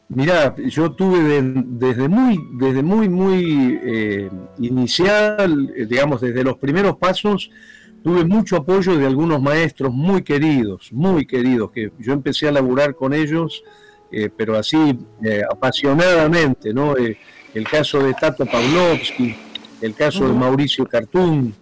Mirá, 0.10 0.56
yo 0.58 0.92
tuve 0.92 1.20
desde 1.44 2.08
muy, 2.08 2.40
desde 2.54 2.82
muy, 2.82 3.10
muy 3.10 3.80
eh, 3.84 4.30
inicial, 4.58 5.72
eh, 5.76 5.86
digamos, 5.86 6.22
desde 6.22 6.44
los 6.44 6.58
primeros 6.58 6.98
pasos, 6.98 7.52
tuve 8.04 8.26
mucho 8.26 8.56
apoyo 8.56 8.98
de 8.98 9.06
algunos 9.06 9.42
maestros 9.42 9.94
muy 9.94 10.24
queridos, 10.24 10.92
muy 10.92 11.28
queridos, 11.28 11.72
que 11.72 11.92
yo 12.00 12.14
empecé 12.14 12.48
a 12.48 12.52
laburar 12.52 12.96
con 12.96 13.14
ellos, 13.14 13.64
eh, 14.12 14.30
pero 14.36 14.58
así 14.58 14.98
eh, 15.24 15.44
apasionadamente, 15.48 16.74
¿no? 16.74 16.96
El 16.98 17.68
caso 17.68 18.02
de 18.02 18.14
Tato 18.14 18.46
Pavlovsky, 18.46 19.36
el 19.82 19.94
caso 19.96 20.28
de 20.28 20.34
Mauricio 20.34 20.86
Cartún, 20.86 21.54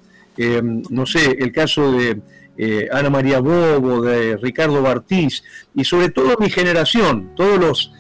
no 0.90 1.06
sé, 1.06 1.38
el 1.40 1.52
caso 1.52 1.92
de 1.92 2.22
Ana 2.92 3.10
María 3.10 3.40
Bobo, 3.40 4.02
de 4.02 4.38
Ricardo 4.38 4.82
Bartiz, 4.82 5.44
y 5.76 5.84
sobre 5.84 6.10
todo 6.10 6.36
mi 6.40 6.50
generación, 6.50 7.32
todos 7.36 7.60
los, 7.60 7.92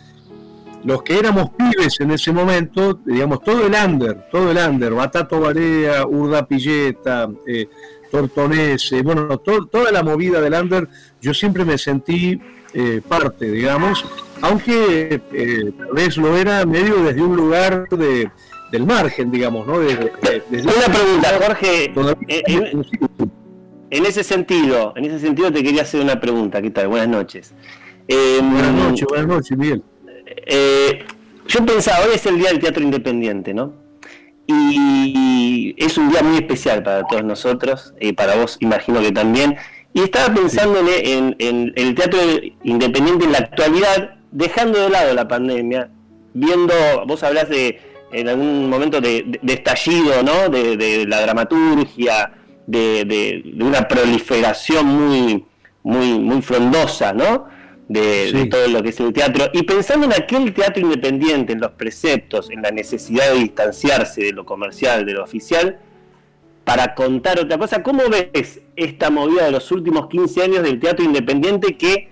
los 0.84 1.04
que 1.04 1.20
éramos 1.20 1.52
pibes 1.52 2.00
en 2.00 2.12
ese 2.12 2.32
momento, 2.32 3.00
digamos, 3.06 3.42
todo 3.44 3.66
el 3.66 3.74
under, 3.74 4.28
todo 4.32 4.52
el 4.52 4.58
under, 4.58 4.94
Batato 4.94 5.40
Barea, 5.40 6.06
Urda 6.06 6.48
Pilleta, 6.48 7.30
Tortonese, 8.12 9.02
bueno, 9.02 9.38
toda 9.40 9.92
la 9.92 10.04
movida 10.04 10.42
del 10.42 10.54
under, 10.54 10.88
yo 11.22 11.34
siempre 11.34 11.66
me 11.66 11.78
sentí 11.78 12.40
eh, 12.74 13.02
parte, 13.08 13.52
digamos, 13.52 14.06
aunque 14.42 15.22
eh, 15.32 15.72
tal 15.78 15.94
vez 15.94 16.18
lo 16.18 16.38
era 16.38 16.66
medio 16.66 17.04
desde 17.04 17.22
un 17.22 17.36
lugar 17.36 17.88
de, 17.90 18.30
del 18.72 18.86
margen, 18.86 19.32
digamos, 19.32 19.66
¿no? 19.68 19.76
Una 19.76 19.88
pregunta, 19.88 21.40
Jorge. 21.42 21.94
En, 23.90 24.06
ese 24.06 24.24
sentido, 24.24 24.94
en 24.98 25.06
ese 25.06 25.20
sentido 25.20 25.52
te 25.52 25.64
quería 25.64 25.84
hacer 25.84 26.02
una 26.02 26.20
pregunta. 26.20 26.62
¿Qué 26.62 26.72
tal? 26.72 26.90
Buenas 26.90 27.08
noches. 27.08 27.54
Em, 28.08 28.52
buenas 28.52 28.74
noches, 28.74 29.08
buenas 29.08 29.28
noches, 29.28 29.58
Miguel. 29.58 29.84
Eh, 30.46 31.06
yo 31.48 31.66
pensaba, 31.66 32.06
hoy 32.06 32.16
es 32.16 32.26
el 32.26 32.38
Día 32.38 32.50
del 32.50 32.60
Teatro 32.60 32.84
Independiente, 32.84 33.54
¿no? 33.54 33.74
Y 34.48 35.76
es 35.78 35.98
un 35.98 36.10
día 36.10 36.24
muy 36.24 36.38
especial 36.38 36.84
para 36.84 37.04
todos 37.04 37.24
nosotros, 37.24 37.94
y 38.00 38.14
para 38.14 38.36
vos 38.36 38.58
imagino 38.62 39.02
que 39.02 39.12
también. 39.12 39.58
Y 39.94 40.02
estaba 40.02 40.34
pensando 40.34 40.80
en, 40.88 41.36
el 41.76 41.96
teatro 41.96 42.20
independiente 42.64 43.26
en 43.26 43.32
la 43.32 43.40
actualidad, 43.40 44.16
dejando 44.32 44.80
de 44.80 44.90
lado 44.90 45.14
la 45.14 45.28
pandemia, 45.28 45.90
viendo, 46.34 46.74
vos 47.08 47.24
hablás 47.24 47.50
de 47.50 47.80
en 48.12 48.28
algún 48.28 48.70
momento 48.70 49.02
de, 49.02 49.40
estallido, 49.48 50.24
¿no? 50.24 50.50
De, 50.50 51.06
la 51.08 51.22
dramaturgia, 51.22 52.32
de, 52.66 53.54
una 53.60 53.88
proliferación 53.88 54.86
muy, 54.86 55.46
muy, 55.84 56.20
muy 56.20 56.42
frondosa, 56.42 57.14
¿no? 57.14 57.46
De, 57.88 58.48
todo 58.50 58.68
lo 58.68 58.84
que 58.84 58.90
es 58.90 59.00
el 59.00 59.14
teatro. 59.14 59.46
Y 59.54 59.64
pensando 59.64 60.06
en 60.06 60.14
aquel 60.14 60.54
teatro 60.54 60.82
independiente, 60.82 61.54
en 61.54 61.62
los 61.62 61.72
preceptos, 61.72 62.50
en 62.50 62.62
la 62.62 62.72
necesidad 62.72 63.32
de 63.32 63.40
distanciarse 63.40 64.22
de 64.22 64.32
lo 64.32 64.46
comercial, 64.46 65.06
de 65.06 65.14
lo 65.14 65.24
oficial, 65.24 65.80
para 66.64 66.96
contar 66.96 67.40
otra 67.40 67.58
cosa, 67.58 67.82
¿cómo 67.82 68.04
ves 68.10 68.60
esta 68.76 69.10
movida 69.10 69.46
de 69.46 69.52
los 69.52 69.72
últimos 69.72 70.08
15 70.08 70.44
años 70.44 70.64
del 70.64 70.82
teatro 70.82 71.06
independiente 71.06 71.78
que, 71.78 72.10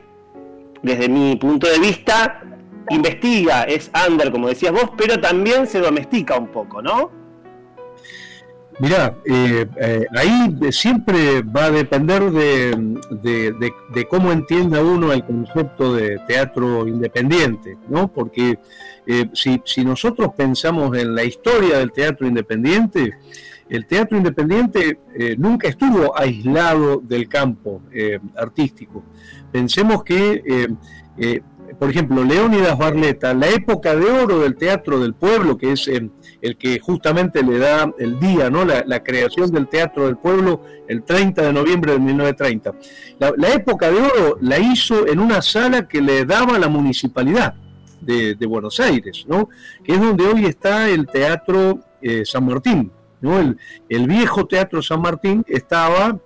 desde 0.82 1.10
mi 1.10 1.36
punto 1.36 1.68
de 1.68 1.78
vista, 1.78 2.45
investiga, 2.90 3.64
es 3.64 3.92
under, 4.08 4.32
como 4.32 4.48
decías 4.48 4.72
vos, 4.72 4.92
pero 4.98 5.20
también 5.20 5.68
se 5.68 5.80
domestica 5.80 6.38
un 6.38 6.48
poco, 6.48 6.82
¿no? 6.82 7.26
Mirá, 8.78 9.16
eh, 9.26 9.66
eh, 9.78 10.06
ahí 10.18 10.54
siempre 10.72 11.42
va 11.42 11.66
a 11.66 11.72
depender 11.72 12.30
de, 12.30 14.06
cómo 14.10 14.34
entienda 14.34 14.82
uno 14.82 15.14
el 15.14 15.24
concepto 15.24 15.94
de 15.96 16.20
teatro 16.28 16.86
independiente, 16.86 17.78
¿no? 17.88 18.10
Porque 18.12 18.60
eh, 19.08 19.30
si, 19.34 19.62
si, 19.64 19.86
nosotros 19.86 20.32
pensamos 20.36 20.98
en 20.98 21.16
la 21.16 21.24
historia 21.24 21.78
del 21.78 21.94
teatro 21.94 22.28
independiente, 22.28 23.18
el 23.70 23.86
teatro 23.86 24.18
independiente 24.18 25.00
nunca 25.38 25.70
estuvo 25.70 26.18
aislado 26.18 26.98
del 26.98 27.30
campo 27.30 27.82
artístico. 28.36 29.04
Pensemos 29.52 30.04
que 30.04 30.68
por 31.80 31.90
ejemplo, 31.90 32.24
Leónidas 32.24 32.78
Barleta, 32.78 33.34
la 33.34 33.50
época 33.50 33.96
de 33.96 34.06
oro 34.06 34.40
del 34.40 34.56
teatro 34.56 35.00
del 35.00 35.14
pueblo, 35.14 35.58
que 35.58 35.72
es 35.72 35.88
el, 35.88 36.12
que 36.58 36.80
justamente 36.80 37.44
le 37.44 37.58
da 37.58 37.92
el 37.98 38.20
día, 38.20 38.50
¿no? 38.50 38.64
La, 38.66 39.04
creación 39.04 39.52
del 39.52 39.68
teatro 39.68 40.06
del 40.06 40.18
pueblo 40.18 40.62
el 40.88 41.04
30 41.04 41.42
de 41.42 41.54
noviembre 41.54 41.94
de 41.94 42.00
1930. 42.00 42.74
La, 43.20 43.54
época 43.54 43.92
de 43.92 43.98
oro 43.98 44.38
la 44.42 44.60
hizo 44.60 45.08
en 45.08 45.20
una 45.20 45.42
sala 45.42 45.88
que 45.88 46.02
le 46.02 46.26
daba 46.26 46.58
la 46.60 46.68
municipalidad 46.68 47.56
de, 48.02 48.38
Buenos 48.48 48.80
Aires, 48.80 49.26
¿no? 49.28 49.50
que 49.84 49.94
es 49.94 50.00
donde 50.00 50.26
hoy 50.26 50.46
está 50.46 50.90
el 50.90 51.08
Teatro 51.08 51.80
eh, 52.02 52.24
San 52.26 52.46
Martín. 52.46 52.92
¿no? 53.22 53.40
El, 53.40 53.58
el 53.90 54.08
viejo 54.08 54.46
Teatro 54.46 54.82
San 54.82 55.02
Martín 55.02 55.44
estaba, 55.48 56.18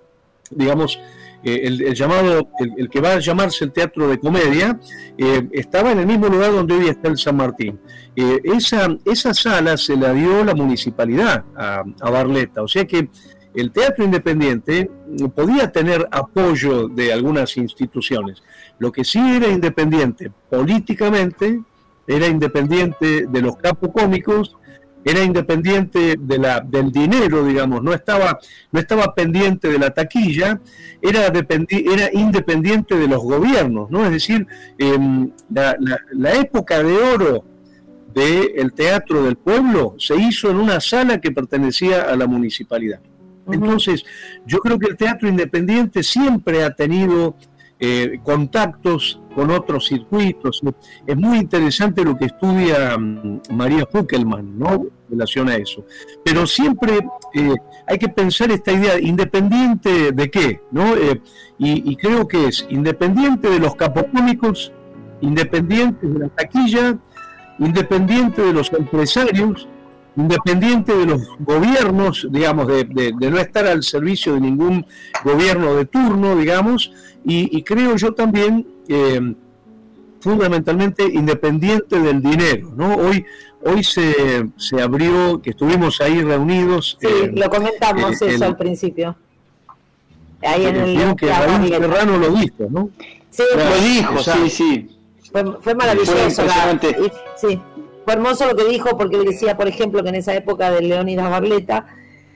digamos, 0.51 0.99
eh, 1.43 1.61
el, 1.63 1.93
llamado, 1.93 2.49
el, 2.77 2.89
que 2.89 2.99
va 2.99 3.13
a 3.13 3.19
llamarse 3.19 3.65
el 3.65 3.71
Teatro 3.71 4.07
de 4.07 4.19
Comedia, 4.19 4.79
eh, 5.17 5.47
estaba 5.51 5.91
en 5.91 5.99
el 5.99 6.05
mismo 6.05 6.27
lugar 6.27 6.51
donde 6.51 6.75
hoy 6.75 6.87
está 6.89 7.07
el 7.07 7.17
San 7.17 7.37
Martín. 7.37 7.79
Eh, 8.15 8.41
esa, 8.43 8.89
esa 9.05 9.33
sala 9.33 9.77
se 9.77 9.95
la 9.95 10.13
dio 10.13 10.43
la 10.43 10.53
municipalidad 10.53 11.45
a, 11.55 11.83
a 12.01 12.09
Barletta, 12.09 12.61
o 12.61 12.67
sea 12.67 12.85
que 12.85 13.09
el 13.55 13.71
teatro 13.71 14.05
independiente 14.05 14.91
podía 15.35 15.71
tener 15.71 16.07
apoyo 16.11 16.87
de 16.87 17.11
algunas 17.11 17.57
instituciones. 17.57 18.43
Lo 18.77 18.91
que 18.91 19.03
sí 19.03 19.19
era 19.19 19.47
independiente 19.47 20.31
políticamente, 20.49 21.61
era 22.05 22.27
independiente 22.27 23.25
de 23.27 23.41
los 23.41 23.57
capocómicos 23.57 24.55
era 25.03 25.23
independiente 25.23 26.17
de 26.19 26.37
la, 26.37 26.59
del 26.59 26.91
dinero, 26.91 27.45
digamos, 27.45 27.81
no 27.81 27.93
estaba, 27.93 28.39
no 28.71 28.79
estaba 28.79 29.15
pendiente 29.15 29.69
de 29.69 29.79
la 29.79 29.91
taquilla, 29.91 30.59
era, 31.01 31.27
era 31.27 32.09
independiente 32.13 32.95
de 32.95 33.07
los 33.07 33.21
gobiernos, 33.23 33.89
¿no? 33.89 34.05
Es 34.05 34.11
decir, 34.11 34.45
em, 34.77 35.31
la, 35.49 36.33
época 36.33 36.83
de 36.83 36.97
oro 36.97 37.45
del 38.13 38.73
teatro 38.73 39.23
del 39.23 39.37
pueblo 39.37 39.95
se 39.97 40.15
hizo 40.15 40.49
en 40.49 40.57
una 40.57 40.79
sala 40.79 41.21
que 41.21 41.31
pertenecía 41.31 42.03
a 42.03 42.15
la 42.15 42.27
municipalidad. 42.27 42.99
Entonces, 43.51 44.05
yo 44.45 44.59
creo 44.59 44.77
que 44.77 44.87
el 44.87 44.97
teatro 44.97 45.27
independiente 45.27 46.03
siempre 46.03 46.63
ha 46.63 46.71
tenido 46.71 47.35
eh, 47.81 48.19
contactos 48.23 49.21
con 49.33 49.51
otros 49.51 49.87
circuitos. 49.87 50.61
Es 51.07 51.15
muy 51.15 51.37
interesante 51.37 52.03
lo 52.03 52.17
que 52.17 52.25
estudia 52.25 52.97
mm, 52.97 53.41
María 53.51 53.87
Huckelman, 53.91 54.59
¿no? 54.59 54.73
En 54.73 54.91
relación 55.11 55.47
a 55.47 55.55
eso. 55.55 55.85
Pero 56.25 56.45
siempre 56.45 56.99
eh, 57.33 57.55
hay 57.87 57.97
que 57.97 58.09
pensar 58.09 58.51
esta 58.51 58.73
idea, 58.73 58.99
independiente 58.99 60.11
de 60.11 60.29
qué, 60.29 60.61
¿no? 60.71 60.93
Eh, 60.95 61.21
y, 61.57 61.95
creo 61.95 62.27
que 62.27 62.47
es 62.47 62.67
independiente 62.69 63.49
de 63.49 63.59
los 63.59 63.75
capocómicos, 63.75 64.73
independiente 65.21 66.05
de 66.07 66.19
la 66.19 66.29
taquilla, 66.29 66.97
independiente 67.59 68.41
de 68.41 68.53
los 68.53 68.71
empresarios, 68.73 69.67
independiente 70.19 70.95
de 70.95 71.05
los 71.05 71.21
gobiernos, 71.39 72.27
digamos, 72.29 72.67
de, 72.67 73.13
no 73.19 73.39
estar 73.39 73.65
al 73.67 73.83
servicio 73.83 74.33
de 74.33 74.41
ningún 74.41 74.85
gobierno 75.23 75.75
de 75.75 75.85
turno, 75.85 76.35
digamos, 76.35 76.91
y, 77.25 77.61
creo 77.63 77.95
yo 77.95 78.13
también, 78.13 78.67
eh, 78.87 79.33
fundamentalmente, 80.19 81.03
independiente 81.03 81.99
del 81.99 82.21
dinero, 82.21 82.73
¿no? 82.75 82.95
Hoy, 82.95 83.25
hoy 83.63 83.83
se, 83.83 84.49
se 84.57 84.81
abrió, 84.81 85.41
que 85.41 85.51
estuvimos 85.51 86.01
ahí 86.01 86.21
reunidos. 86.21 86.97
Sí, 86.99 87.07
lo 87.33 87.49
comentamos 87.49 88.21
eso 88.21 88.45
al 88.45 88.57
principio. 88.57 89.15
Ahí 90.41 90.65
en 90.65 90.75
el 90.75 91.15
que 91.15 91.27
Raúl 91.27 91.67
Serrano 91.67 92.17
lo 92.17 92.29
dijo, 92.31 92.67
¿no? 92.69 92.89
Sí, 93.29 93.43
lo 93.55 93.87
dijo, 93.87 94.23
sí, 94.23 94.49
sí. 94.49 94.89
Fue, 95.61 95.75
maravilloso. 95.75 96.13
sí 97.37 97.61
hermoso 98.11 98.45
lo 98.45 98.55
que 98.55 98.65
dijo 98.65 98.97
porque 98.97 99.17
él 99.17 99.25
decía, 99.25 99.57
por 99.57 99.67
ejemplo, 99.67 100.03
que 100.03 100.09
en 100.09 100.15
esa 100.15 100.33
época 100.33 100.71
de 100.71 100.81
Leónidas 100.81 101.29
Barleta, 101.29 101.87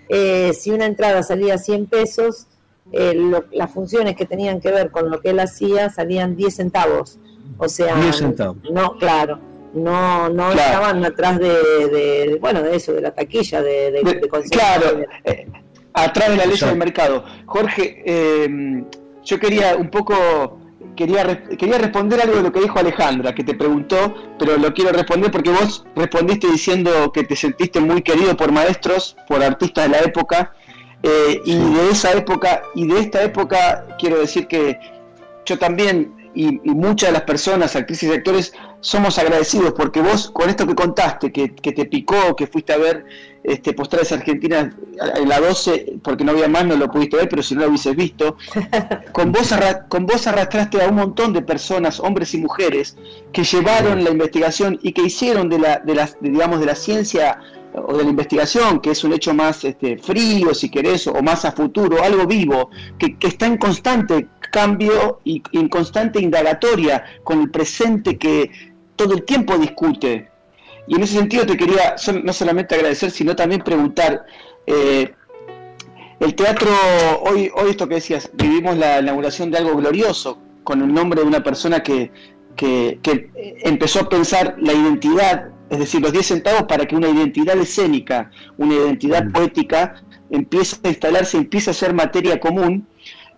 eh, 0.09 0.53
si 0.53 0.71
una 0.71 0.85
entrada 0.85 1.23
salía 1.23 1.57
100 1.57 1.87
pesos, 1.87 2.47
eh, 2.91 3.15
las 3.51 3.71
funciones 3.71 4.15
que 4.15 4.25
tenían 4.25 4.59
que 4.59 4.71
ver 4.71 4.91
con 4.91 5.09
lo 5.09 5.21
que 5.21 5.29
él 5.29 5.39
hacía 5.39 5.89
salían 5.89 6.35
10 6.35 6.55
centavos. 6.55 7.19
O 7.57 7.67
sea, 7.69 7.95
10 7.95 8.15
centavos. 8.15 8.57
No, 8.71 8.97
claro, 8.97 9.39
no 9.73 10.29
no 10.29 10.51
estaban 10.51 11.03
atrás 11.03 11.39
de, 11.39 12.37
bueno, 12.41 12.61
de 12.61 12.75
eso, 12.75 12.93
de 12.93 13.01
la 13.01 13.11
taquilla, 13.11 13.61
de, 13.61 13.91
de, 13.91 14.29
Claro, 14.49 14.99
eh, 15.23 15.47
atrás 15.93 16.29
de 16.29 16.37
la 16.37 16.45
ley 16.45 16.57
del 16.57 16.77
mercado. 16.77 17.23
Jorge, 17.45 18.83
yo 19.23 19.39
quería 19.39 19.75
un 19.77 19.89
poco 19.89 20.59
quería, 20.95 21.43
quería 21.57 21.77
responder 21.77 22.21
algo 22.21 22.35
de 22.37 22.43
lo 22.43 22.51
que 22.51 22.61
dijo 22.61 22.79
Alejandra, 22.79 23.33
que 23.33 23.43
te 23.43 23.53
preguntó, 23.53 24.13
pero 24.39 24.57
lo 24.57 24.73
quiero 24.73 24.91
responder 24.91 25.31
porque 25.31 25.51
vos 25.51 25.85
respondiste 25.95 26.47
diciendo 26.47 27.11
que 27.11 27.23
te 27.23 27.35
sentiste 27.35 27.79
muy 27.79 28.01
querido 28.01 28.35
por 28.35 28.51
maestros, 28.51 29.15
por 29.27 29.43
artistas 29.43 29.85
de 29.85 29.89
la 29.89 29.99
época, 29.99 30.53
eh, 31.03 31.41
y 31.45 31.57
de 31.57 31.89
esa 31.91 32.13
época, 32.13 32.61
y 32.75 32.87
de 32.87 32.99
esta 32.99 33.23
época 33.23 33.85
quiero 33.99 34.19
decir 34.19 34.47
que 34.47 34.79
yo 35.45 35.57
también 35.57 36.13
y, 36.33 36.59
muchas 36.63 37.09
de 37.09 37.13
las 37.13 37.23
personas, 37.23 37.75
actrices 37.75 38.09
y 38.09 38.13
actores, 38.13 38.53
somos 38.83 39.17
agradecidos 39.17 39.73
porque 39.73 40.01
vos, 40.01 40.29
con 40.29 40.49
esto 40.49 40.67
que 40.67 40.75
contaste, 40.75 41.31
que, 41.31 41.47
te 41.47 41.85
picó, 41.85 42.35
que 42.35 42.47
fuiste 42.47 42.73
a 42.73 42.77
ver 42.77 43.05
este, 43.41 43.73
Postales 43.73 44.11
Argentinas 44.11 44.73
en 45.15 45.29
la 45.29 45.39
12, 45.39 45.99
porque 46.03 46.25
no 46.25 46.33
había 46.33 46.49
más, 46.49 46.65
no 46.65 46.75
lo 46.75 46.91
pudiste 46.91 47.15
ver, 47.15 47.29
pero 47.29 47.41
si 47.41 47.55
no 47.55 47.61
lo 47.61 47.69
hubieses 47.69 47.95
visto, 47.95 48.35
con 49.13 49.31
vos, 49.31 49.53
con 49.87 50.05
vos 50.05 50.27
arrastraste 50.27 50.81
a 50.81 50.89
un 50.89 50.95
montón 50.95 51.31
de 51.31 51.41
personas, 51.41 52.01
hombres 52.01 52.33
y 52.33 52.39
mujeres, 52.39 52.97
que 53.31 53.45
llevaron 53.45 54.03
la 54.03 54.11
investigación 54.11 54.77
y 54.83 54.91
que 54.91 55.03
hicieron 55.03 55.47
de 55.47 55.59
la, 55.59 55.79
de 55.79 55.95
la 55.95 56.09
digamos, 56.19 56.59
de 56.59 56.65
la 56.65 56.75
ciencia 56.75 57.39
o 57.73 57.97
de 57.97 58.03
la 58.03 58.09
investigación, 58.09 58.81
que 58.81 58.91
es 58.91 59.03
un 59.05 59.13
hecho 59.13 59.33
más 59.33 59.63
este, 59.63 59.97
frío, 59.97 60.53
si 60.53 60.69
querés, 60.69 61.07
o 61.07 61.21
más 61.23 61.45
a 61.45 61.53
futuro, 61.53 62.03
algo 62.03 62.27
vivo, 62.27 62.69
que, 62.99 63.15
está 63.21 63.47
en 63.47 63.57
constante 63.57 64.27
cambio 64.51 65.19
y 65.23 65.41
en 65.53 65.67
constante 65.67 66.19
indagatoria 66.19 67.03
con 67.23 67.41
el 67.41 67.49
presente 67.49 68.19
que 68.19 68.72
todo 68.95 69.13
el 69.13 69.23
tiempo 69.23 69.57
discute. 69.57 70.29
Y 70.87 70.95
en 70.95 71.03
ese 71.03 71.17
sentido 71.17 71.45
te 71.45 71.55
quería 71.55 71.95
no 72.23 72.33
solamente 72.33 72.75
agradecer, 72.75 73.11
sino 73.11 73.35
también 73.35 73.61
preguntar, 73.61 74.25
eh, 74.67 75.13
el 76.19 76.35
teatro, 76.35 76.69
hoy, 77.21 77.51
hoy 77.55 77.71
esto 77.71 77.87
que 77.87 77.95
decías, 77.95 78.29
vivimos 78.33 78.77
la 78.77 78.99
inauguración 78.99 79.51
de 79.51 79.57
algo 79.57 79.75
glorioso, 79.75 80.39
con 80.63 80.81
el 80.81 80.93
nombre 80.93 81.21
de 81.21 81.27
una 81.27 81.43
persona 81.43 81.83
que, 81.83 82.11
que, 82.55 82.99
empezó 83.63 84.01
a 84.01 84.09
pensar 84.09 84.55
la 84.59 84.73
identidad, 84.73 85.49
es 85.69 85.79
decir, 85.79 86.01
los 86.01 86.11
10 86.11 86.25
centavos 86.25 86.63
para 86.63 86.85
que 86.85 86.95
una 86.95 87.09
identidad 87.09 87.57
escénica, 87.57 88.31
una 88.57 88.75
identidad 88.75 89.29
poética 89.31 90.01
empiece 90.29 90.77
a 90.83 90.89
instalarse, 90.89 91.37
empiece 91.37 91.71
a 91.71 91.73
ser 91.73 91.93
materia 91.93 92.39
común 92.39 92.87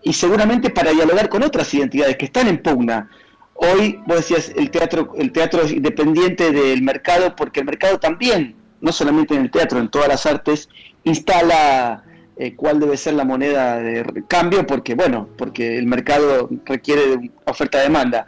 y 0.04 0.14
seguramente 0.14 0.70
para 0.70 0.92
dialogar 0.92 1.30
con 1.30 1.44
otras 1.44 1.74
identidades 1.74 2.18
que 2.18 2.26
están 2.26 2.48
en 2.48 2.62
pugna. 2.62 3.10
Hoy, 3.58 4.02
vos 4.06 4.18
decías, 4.18 4.52
el 4.56 4.70
teatro, 4.70 5.14
el 5.18 5.32
teatro 5.32 5.62
es 5.62 5.72
independiente 5.72 6.52
del 6.52 6.82
mercado 6.82 7.36
porque 7.36 7.62
el 7.62 7.66
mercado 7.66 7.98
también, 8.00 8.56
no 8.82 8.92
solamente 8.92 9.34
en 9.34 9.42
el 9.44 9.52
teatro, 9.52 9.80
en 9.80 9.88
todas 9.90 10.10
las 10.10 10.26
artes, 10.26 10.68
instala 11.06 12.04
eh, 12.38 12.54
cuál 12.54 12.82
debe 12.82 12.98
ser 12.98 13.14
la 13.14 13.24
moneda 13.24 13.80
de 13.80 14.24
cambio 14.28 14.68
porque, 14.68 14.94
bueno, 14.94 15.30
porque 15.38 15.78
el 15.78 15.88
mercado 15.88 16.50
requiere 16.66 17.16
de 17.16 17.32
oferta-demanda. 17.46 18.26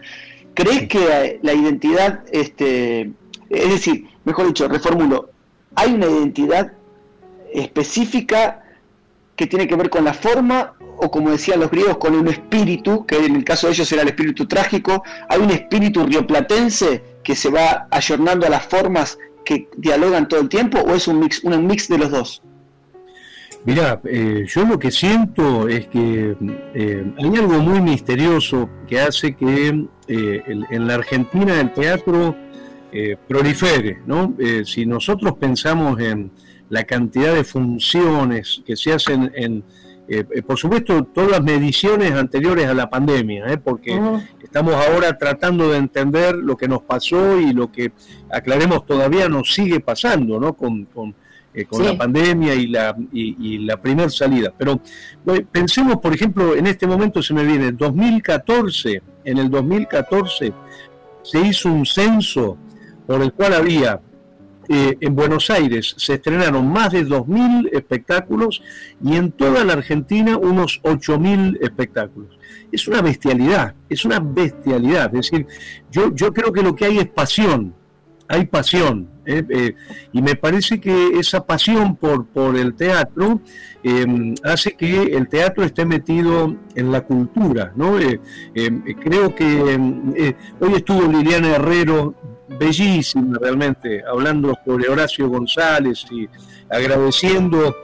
¿Crees 0.53 0.87
que 0.87 0.99
eh, 0.99 1.39
la 1.43 1.53
identidad, 1.53 2.23
este, 2.31 3.11
es 3.49 3.69
decir, 3.69 4.07
mejor 4.23 4.47
dicho, 4.47 4.69
reformulo, 4.69 5.29
hay 5.75 5.93
una 5.93 6.05
identidad 6.05 6.71
específica 7.53 8.63
que 9.35 9.45
tiene 9.45 9.67
que 9.67 9.75
ver 9.75 9.89
con 9.89 10.05
la 10.05 10.13
forma 10.13 10.73
o 10.97 11.11
como 11.11 11.31
decían 11.31 11.59
los 11.59 11.71
griegos, 11.71 11.97
con 11.97 12.15
un 12.15 12.27
espíritu, 12.27 13.05
que 13.05 13.17
en 13.25 13.35
el 13.35 13.43
caso 13.43 13.67
de 13.67 13.73
ellos 13.73 13.91
era 13.91 14.01
el 14.01 14.09
espíritu 14.09 14.47
trágico, 14.47 15.03
hay 15.29 15.39
un 15.39 15.51
espíritu 15.51 16.05
rioplatense 16.05 17.03
que 17.23 17.35
se 17.35 17.49
va 17.49 17.87
ayornando 17.91 18.45
a 18.47 18.49
las 18.49 18.65
formas 18.65 19.17
que 19.45 19.69
dialogan 19.77 20.27
todo 20.27 20.41
el 20.41 20.49
tiempo, 20.49 20.79
o 20.79 20.93
es 20.93 21.07
un 21.07 21.19
mix, 21.19 21.43
un 21.43 21.65
mix 21.65 21.87
de 21.87 21.97
los 21.97 22.11
dos? 22.11 22.41
Mira, 23.63 23.99
eh, 24.05 24.45
yo 24.47 24.65
lo 24.65 24.79
que 24.79 24.91
siento 24.91 25.67
es 25.67 25.87
que 25.87 26.37
eh, 26.73 27.13
hay 27.17 27.35
algo 27.35 27.59
muy 27.59 27.81
misterioso 27.81 28.69
que 28.87 28.99
hace 28.99 29.35
que 29.35 29.87
eh, 30.07 30.43
en 30.47 30.87
la 30.87 30.95
Argentina 30.95 31.59
el 31.59 31.73
teatro 31.73 32.35
prolifere, 33.27 33.99
¿no? 34.07 34.33
si 34.63 34.85
nosotros 34.85 35.33
pensamos 35.37 35.99
en 35.99 36.31
la 36.69 36.85
cantidad 36.85 37.35
de 37.35 37.43
funciones 37.43 38.63
que 38.65 38.75
se 38.75 38.93
hacen 38.93 39.31
en, 39.35 39.63
por 40.45 40.57
supuesto, 40.57 41.03
todas 41.03 41.31
las 41.31 41.43
mediciones 41.43 42.13
anteriores 42.13 42.67
a 42.67 42.73
la 42.73 42.89
pandemia, 42.89 43.59
porque 43.63 43.99
estamos 44.41 44.73
ahora 44.73 45.17
tratando 45.17 45.71
de 45.71 45.77
entender 45.77 46.35
lo 46.35 46.55
que 46.55 46.67
nos 46.67 46.81
pasó 46.81 47.39
y 47.39 47.53
lo 47.53 47.71
que, 47.71 47.91
aclaremos, 48.29 48.85
todavía 48.85 49.27
nos 49.27 49.53
sigue 49.53 49.79
pasando, 49.79 50.39
¿no? 50.39 50.53
con 50.53 50.87
eh, 51.57 51.65
con 51.65 51.83
la 51.83 51.97
pandemia 51.97 52.53
y 52.53 52.67
la, 52.67 52.95
y, 53.11 53.57
la 53.65 53.81
primera 53.81 54.11
salida. 54.11 54.53
Pero 54.55 54.79
pensemos, 55.51 55.97
por 55.97 56.13
ejemplo, 56.13 56.55
en 56.55 56.67
este 56.67 56.85
momento 56.85 57.23
se 57.23 57.33
me 57.33 57.43
viene, 57.43 57.71
2014, 57.71 59.01
en 59.25 59.37
el 59.39 59.49
2014 59.49 60.53
se 61.23 61.41
hizo 61.41 61.69
un 61.71 61.83
censo 61.83 62.59
por 63.07 63.23
el 63.23 63.33
cual 63.33 63.55
había 63.55 63.99
eh, 64.69 64.97
en 64.99 65.15
Buenos 65.15 65.49
Aires 65.49 65.95
se 65.97 66.15
estrenaron 66.15 66.67
más 66.67 66.91
de 66.91 67.05
2.000 67.05 67.69
espectáculos 67.71 68.61
y 69.03 69.15
en 69.15 69.31
toda 69.31 69.63
la 69.63 69.73
Argentina 69.73 70.37
unos 70.37 70.81
8.000 70.83 71.59
espectáculos. 71.61 72.37
Es 72.71 72.87
una 72.87 73.01
bestialidad, 73.01 73.75
es 73.89 74.03
una 74.03 74.19
bestialidad. 74.19 75.13
Es 75.15 75.31
decir, 75.31 75.47
yo, 75.91 76.13
yo 76.13 76.33
creo 76.33 76.51
que 76.51 76.63
lo 76.63 76.75
que 76.75 76.85
hay 76.85 76.97
es 76.97 77.07
pasión, 77.07 77.73
hay 78.27 78.45
pasión. 78.45 79.09
¿eh? 79.25 79.43
Eh, 79.49 79.75
y 80.13 80.21
me 80.21 80.35
parece 80.35 80.79
que 80.79 81.19
esa 81.19 81.45
pasión 81.45 81.95
por, 81.95 82.25
por 82.27 82.57
el 82.57 82.75
teatro 82.75 83.41
em, 83.83 84.33
hace 84.43 84.73
que 84.73 85.03
el 85.03 85.27
teatro 85.27 85.63
esté 85.63 85.85
metido 85.85 86.55
en 86.75 86.91
la 86.91 87.01
cultura. 87.01 87.71
¿no? 87.75 87.99
Eh, 87.99 88.19
em, 88.55 88.83
creo 88.95 89.33
que 89.33 89.73
em, 89.73 90.13
hoy 90.59 90.73
estuvo 90.75 91.11
Liliana 91.11 91.55
Herrero, 91.55 92.15
bellísima 92.59 93.37
realmente, 93.41 94.03
hablando 94.09 94.53
sobre 94.65 94.89
Horacio 94.89 95.29
González 95.29 96.05
y 96.09 96.27
agradeciendo 96.69 97.75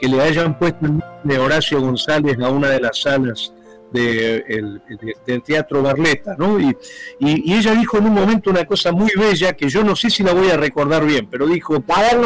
que 0.00 0.08
le 0.08 0.20
hayan 0.20 0.58
puesto 0.58 0.86
el 0.86 0.92
nombre 0.92 1.08
de 1.24 1.38
Horacio 1.38 1.80
González 1.80 2.38
a 2.40 2.48
una 2.48 2.68
de 2.68 2.80
las 2.80 3.00
salas 3.00 3.52
de, 3.92 4.80
del 5.26 5.42
Teatro 5.42 5.82
Barleta, 5.82 6.34
¿no? 6.38 6.58
Y, 6.58 6.76
y, 7.20 7.54
ella 7.54 7.74
dijo 7.74 7.98
en 7.98 8.06
un 8.06 8.14
momento 8.14 8.50
una 8.50 8.64
cosa 8.64 8.92
muy 8.92 9.10
bella 9.16 9.52
que 9.52 9.68
yo 9.68 9.84
no 9.84 9.94
sé 9.94 10.10
si 10.10 10.22
la 10.22 10.32
voy 10.32 10.50
a 10.50 10.56
recordar 10.56 11.04
bien, 11.04 11.28
pero 11.30 11.46
dijo, 11.46 11.82
a 11.88 12.00
ver, 12.00 12.18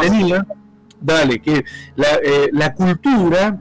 tenía, 0.00 0.46
dale, 1.00 1.40
que 1.40 1.64
la, 1.96 2.08
eh, 2.22 2.48
la 2.52 2.74
cultura 2.74 3.60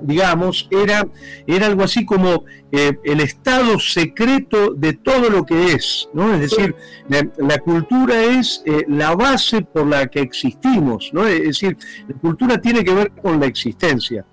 digamos, 0.00 0.68
era, 0.70 1.06
era 1.46 1.66
algo 1.66 1.82
así 1.82 2.04
como 2.04 2.44
eh, 2.70 2.98
el 3.04 3.20
estado 3.20 3.78
secreto 3.78 4.72
de 4.74 4.92
todo 4.92 5.30
lo 5.30 5.44
que 5.44 5.72
es, 5.72 6.08
¿no? 6.12 6.32
Es 6.34 6.40
decir, 6.40 6.74
la, 7.08 7.58
cultura 7.58 8.22
es 8.22 8.62
eh, 8.64 8.84
la 8.88 9.14
base 9.14 9.62
por 9.62 9.86
la 9.86 10.06
que 10.06 10.20
existimos, 10.20 11.10
¿no? 11.12 11.26
Es 11.26 11.42
decir, 11.42 11.76
la 12.06 12.14
cultura 12.16 12.60
tiene 12.60 12.84
que 12.84 12.94
ver 12.94 13.12
con 13.12 13.40
la 13.40 13.46
existencia. 13.46 14.24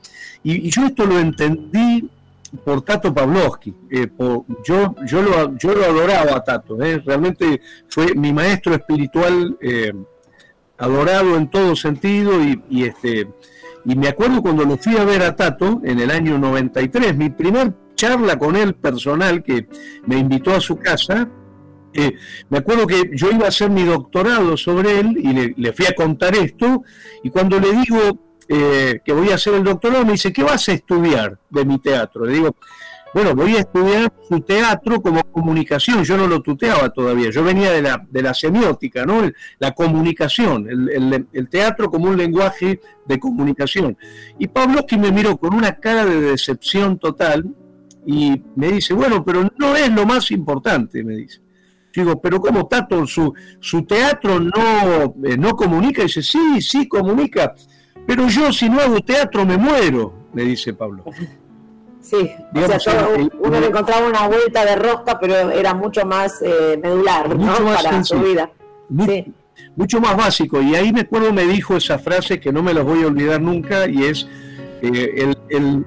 Y, 0.44 0.68
y 0.68 0.70
yo 0.70 0.86
esto 0.86 1.06
lo 1.06 1.20
entendí 1.20 2.08
por 2.64 2.82
Tato 2.84 3.14
Pavlovsky. 3.14 3.74
Eh, 3.90 4.08
yo, 4.64 4.96
yo, 5.06 5.22
lo, 5.22 5.58
yo 5.58 5.74
lo 5.74 5.86
adoraba 5.86 6.38
a 6.38 6.44
Tato, 6.44 6.82
eh. 6.82 7.02
realmente 7.06 7.62
fue 7.88 8.14
mi 8.16 8.34
maestro 8.34 8.74
espiritual 8.74 9.58
eh, 9.62 9.94
adorado 10.78 11.36
en 11.38 11.50
todo 11.50 11.76
sentido 11.76 12.34
y, 12.70 12.84
este, 12.84 13.28
y 13.86 13.96
me 13.96 14.08
acuerdo 14.08 14.42
cuando 14.42 14.66
lo 14.66 14.78
fui 14.78 14.98
a 14.98 15.06
ver 15.06 15.24
a 15.24 15.36
Tato 15.36 15.82
en 15.84 16.00
el 16.00 16.12
año 16.12 16.38
93, 16.38 17.16
mi 17.16 17.30
primer 17.30 17.74
charla 17.96 18.38
con 18.38 18.56
él 18.56 18.76
personal 18.76 19.42
que 19.42 19.68
me 20.06 20.18
invitó 20.18 20.54
a 20.54 20.60
su 20.60 20.78
casa, 20.78 21.30
me 22.50 22.58
acuerdo 22.58 22.86
que 22.88 23.12
yo 23.14 23.32
iba 23.32 23.46
a 23.46 23.48
hacer 23.48 23.70
mi 23.70 23.86
doctorado 23.86 24.58
sobre 24.58 25.00
él 25.00 25.18
y 25.18 25.32
le, 25.32 25.54
le, 25.56 25.72
fui 25.72 25.86
a 25.86 25.96
contar 25.96 26.36
esto 26.36 26.84
y 27.24 27.30
cuando 27.30 27.58
le 27.58 27.72
digo 27.72 28.25
eh, 28.48 29.00
que 29.04 29.14
voy 29.14 29.32
a 29.32 29.36
hacer 29.36 29.56
el 29.56 29.64
doctorado, 29.64 30.06
me 30.06 30.14
dice, 30.14 30.32
¿qué 30.32 30.44
vas 30.44 30.70
a 30.70 30.74
estudiar 30.74 31.40
de 31.50 31.66
mi 31.66 31.80
teatro? 31.80 32.26
Le 32.26 32.34
digo, 32.34 32.56
bueno, 33.16 33.34
voy 33.34 33.56
a 33.56 33.60
estudiar 33.60 34.12
su 34.28 34.42
teatro 34.42 35.02
como 35.02 35.24
comunicación, 35.32 36.04
yo 36.04 36.18
no 36.18 36.28
lo 36.28 36.42
tuteaba 36.42 36.90
todavía, 36.90 37.30
yo 37.32 37.46
venía 37.46 37.72
de 37.72 37.82
la, 37.82 38.06
de 38.10 38.22
la 38.22 38.34
semiótica, 38.34 39.06
¿no? 39.06 39.22
la 39.58 39.72
comunicación, 39.72 40.68
el, 40.70 41.50
teatro 41.50 41.90
como 41.90 42.10
un 42.10 42.18
lenguaje 42.18 42.82
de 43.06 43.18
comunicación. 43.18 43.98
Y 44.38 44.48
Pavlovsky 44.48 44.98
me 44.98 45.14
miró 45.14 45.38
con 45.38 45.54
una 45.54 45.78
cara 45.78 46.06
de 46.06 46.20
decepción 46.20 47.00
total 47.00 47.46
y 48.06 48.42
me 48.58 48.70
dice, 48.74 48.94
bueno, 48.94 49.24
pero 49.24 49.50
no 49.58 49.76
es 49.78 49.90
lo 49.92 50.06
más 50.06 50.30
importante, 50.32 51.02
me 51.02 51.16
dice. 51.16 51.40
digo, 51.96 52.20
pero 52.22 52.42
¿cómo 52.42 52.68
Tato? 52.68 53.08
¿Su, 53.08 53.34
su 53.62 53.84
teatro 53.86 54.42
no, 54.42 55.16
eh, 55.24 55.38
no 55.38 55.56
comunica? 55.56 56.02
Y 56.02 56.08
dice, 56.08 56.22
sí, 56.22 56.62
sí 56.62 56.86
comunica 56.90 57.56
pero 58.06 58.28
yo 58.28 58.52
si 58.52 58.70
no 58.70 58.80
hago 58.80 59.00
teatro 59.02 59.46
me 59.46 59.58
muero, 59.58 60.14
me 60.34 60.44
dice 60.44 60.74
Pablo. 60.74 61.04
Sí, 62.06 62.30
o 62.54 62.80
sea, 62.80 63.08
uno 63.40 63.60
le 63.60 63.66
encontraba 63.66 64.08
una 64.08 64.28
vuelta 64.28 64.64
de 64.64 64.76
rosca, 64.76 65.20
pero 65.20 65.50
era 65.50 65.74
mucho 65.74 66.06
más 66.06 66.40
eh, 66.44 66.80
medular 66.82 67.36
¿no? 67.36 67.56
para 67.74 68.04
su 68.04 68.20
vida. 68.20 68.52
Mucho, 69.76 70.00
más 70.00 70.16
básico. 70.16 70.62
Y 70.62 70.76
ahí 70.76 70.94
me 70.94 71.02
acuerdo, 71.02 71.34
me 71.34 71.46
dijo 71.46 71.76
esa 71.76 71.98
frase 71.98 72.40
que 72.40 72.54
no 72.54 72.62
me 72.62 72.76
la 72.76 72.84
voy 72.84 73.02
a 73.02 73.08
olvidar 73.08 73.42
nunca, 73.42 73.90
y 73.90 74.04
es, 74.04 74.28
eh, 74.84 75.34
el, 75.50 75.84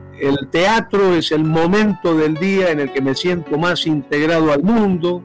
teatro 0.50 1.14
es 1.14 1.30
el 1.30 1.44
momento 1.44 2.16
del 2.16 2.34
día 2.34 2.72
en 2.72 2.80
el 2.80 2.92
que 2.92 3.00
me 3.00 3.14
siento 3.14 3.56
más 3.56 3.86
integrado 3.86 4.52
al 4.52 4.64
mundo. 4.64 5.22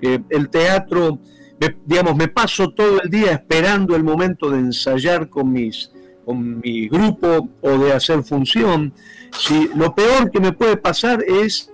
Eh, 0.00 0.20
el 0.30 0.48
teatro, 0.48 1.18
digamos, 1.84 2.16
me 2.16 2.28
paso 2.28 2.70
todo 2.70 3.02
el 3.02 3.10
día 3.10 3.32
esperando 3.32 3.94
el 3.94 4.04
momento 4.04 4.48
de 4.48 4.58
ensayar 4.58 5.28
con 5.28 5.52
mis 5.52 5.92
con 6.30 6.60
mi 6.60 6.88
grupo 6.88 7.48
o 7.60 7.70
de 7.78 7.92
hacer 7.92 8.22
función. 8.22 8.92
Si 9.36 9.68
lo 9.74 9.92
peor 9.92 10.30
que 10.30 10.38
me 10.38 10.52
puede 10.52 10.76
pasar 10.76 11.24
es 11.24 11.68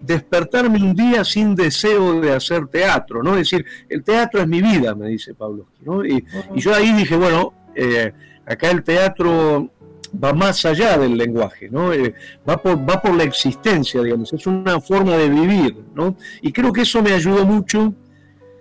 despertarme 0.00 0.78
un 0.78 0.96
día 0.96 1.24
sin 1.24 1.54
deseo 1.54 2.20
de 2.20 2.32
hacer 2.32 2.66
teatro, 2.66 3.22
¿no? 3.22 3.34
Es 3.34 3.50
decir, 3.50 3.64
el 3.88 4.02
teatro 4.02 4.40
es 4.40 4.48
mi 4.48 4.60
vida, 4.60 4.96
me 4.96 5.10
dice 5.10 5.32
Pablo. 5.32 5.68
¿no? 5.82 6.04
Y, 6.04 6.24
yo 6.56 6.74
ahí 6.74 6.92
dije, 6.92 7.14
bueno, 7.16 7.52
eh, 7.76 8.12
acá 8.44 8.68
el 8.72 8.82
teatro 8.82 9.70
va 10.12 10.32
más 10.32 10.64
allá 10.64 10.98
del 10.98 11.16
lenguaje, 11.16 11.68
¿no? 11.70 11.92
Eh, 11.92 12.14
va, 12.48 12.60
por, 12.60 12.78
va 12.78 13.00
por 13.00 13.14
la 13.14 13.22
existencia, 13.22 14.02
digamos, 14.02 14.32
es 14.32 14.44
una 14.48 14.80
forma 14.80 15.16
de 15.16 15.28
vivir, 15.28 15.76
¿no? 15.94 16.16
Y 16.42 16.50
creo 16.50 16.72
que 16.72 16.80
eso 16.80 17.00
me 17.00 17.12
ayudó 17.12 17.46
mucho 17.46 17.94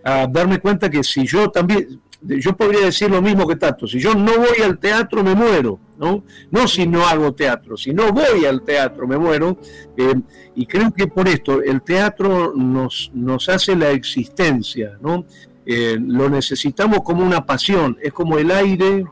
a 0.03 0.27
darme 0.27 0.59
cuenta 0.59 0.91
que 0.91 1.03
si 1.03 1.25
yo 1.25 1.49
también, 1.49 2.01
yo 2.21 2.55
podría 2.55 2.85
decir 2.85 3.09
lo 3.09 3.21
mismo 3.21 3.47
que 3.47 3.55
Tato, 3.55 3.87
si 3.87 3.99
yo 3.99 4.15
no 4.15 4.37
voy 4.37 4.61
al 4.63 4.79
teatro 4.79 5.23
me 5.23 5.35
muero, 5.35 5.79
¿no? 5.97 6.23
No 6.51 6.67
si 6.67 6.87
no 6.87 7.05
hago 7.05 7.33
teatro, 7.33 7.77
si 7.77 7.93
no 7.93 8.11
voy 8.11 8.45
al 8.45 8.63
teatro 8.63 9.07
me 9.07 9.17
muero, 9.17 9.57
eh, 9.95 10.15
y 10.55 10.65
creo 10.65 10.91
que 10.91 11.07
por 11.07 11.27
esto 11.27 11.61
el 11.61 11.81
teatro 11.81 12.53
nos, 12.55 13.11
nos 13.13 13.49
hace 13.49 13.75
la 13.75 13.91
existencia, 13.91 14.97
¿no? 15.01 15.25
Eh, 15.65 15.97
lo 15.99 16.29
necesitamos 16.29 16.99
como 17.03 17.25
una 17.25 17.45
pasión, 17.45 17.97
es 18.01 18.13
como 18.13 18.37
el 18.37 18.51
aire, 18.51 19.05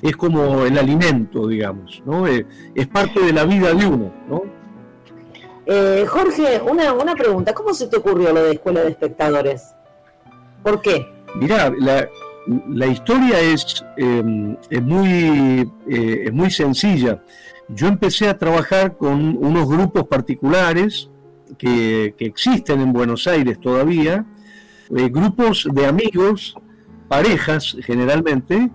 es 0.00 0.16
como 0.16 0.64
el 0.64 0.78
alimento, 0.78 1.46
digamos, 1.46 2.02
¿no? 2.04 2.26
Eh, 2.26 2.46
es 2.74 2.88
parte 2.88 3.20
de 3.20 3.32
la 3.32 3.44
vida 3.44 3.72
de 3.74 3.86
uno, 3.86 4.12
¿no? 4.28 4.42
Eh, 5.66 6.04
Jorge, 6.08 6.60
una, 6.60 6.92
una 6.92 7.14
pregunta. 7.14 7.54
¿Cómo 7.54 7.72
se 7.72 7.86
te 7.86 7.96
ocurrió 7.96 8.32
lo 8.32 8.42
de 8.42 8.52
Escuela 8.52 8.80
de 8.82 8.90
Espectadores? 8.90 9.74
¿Por 10.62 10.80
qué? 10.80 11.06
Mirá, 11.34 11.72
la, 11.78 12.08
la 12.68 12.86
historia 12.86 13.40
es, 13.40 13.84
em, 13.96 14.56
es, 14.70 14.82
muy, 14.82 15.70
eh, 15.88 16.24
es 16.26 16.32
muy 16.32 16.50
sencilla. 16.50 17.22
Yo 17.68 17.88
empecé 17.88 18.28
a 18.28 18.36
trabajar 18.36 18.96
con 18.96 19.36
unos 19.38 19.68
grupos 19.68 20.06
particulares 20.06 21.10
que, 21.58 22.14
que 22.18 22.26
existen 22.26 22.80
en 22.80 22.92
Buenos 22.92 23.26
Aires 23.26 23.60
todavía, 23.60 24.26
eh, 24.94 25.08
grupos 25.08 25.68
de 25.72 25.86
amigos, 25.86 26.54
parejas 27.08 27.76
generalmente, 27.82 28.70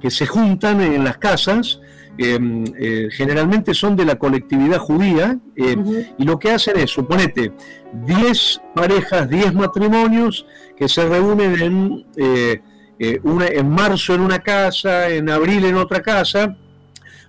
que 0.00 0.10
se 0.10 0.26
juntan 0.26 0.80
en 0.80 1.04
las 1.04 1.16
casas 1.16 1.80
Em, 2.16 2.64
eh, 2.78 3.08
generalmente 3.10 3.74
son 3.74 3.96
de 3.96 4.04
la 4.04 4.16
colectividad 4.16 4.78
judía 4.78 5.36
em, 5.56 6.04
y 6.16 6.24
lo 6.24 6.38
que 6.38 6.52
hacen 6.52 6.78
es, 6.78 6.90
suponete, 6.92 7.52
10 7.92 8.60
parejas, 8.72 9.28
10 9.28 9.52
matrimonios 9.52 10.46
que 10.76 10.88
se 10.88 11.08
reúnen 11.08 11.60
en, 11.60 12.06
eh, 12.16 12.60
eh, 13.00 13.20
una, 13.24 13.48
en 13.48 13.68
marzo 13.68 14.14
en 14.14 14.20
una 14.20 14.38
casa, 14.38 15.08
en 15.10 15.28
abril 15.28 15.64
en 15.64 15.74
otra 15.74 16.02
casa. 16.02 16.56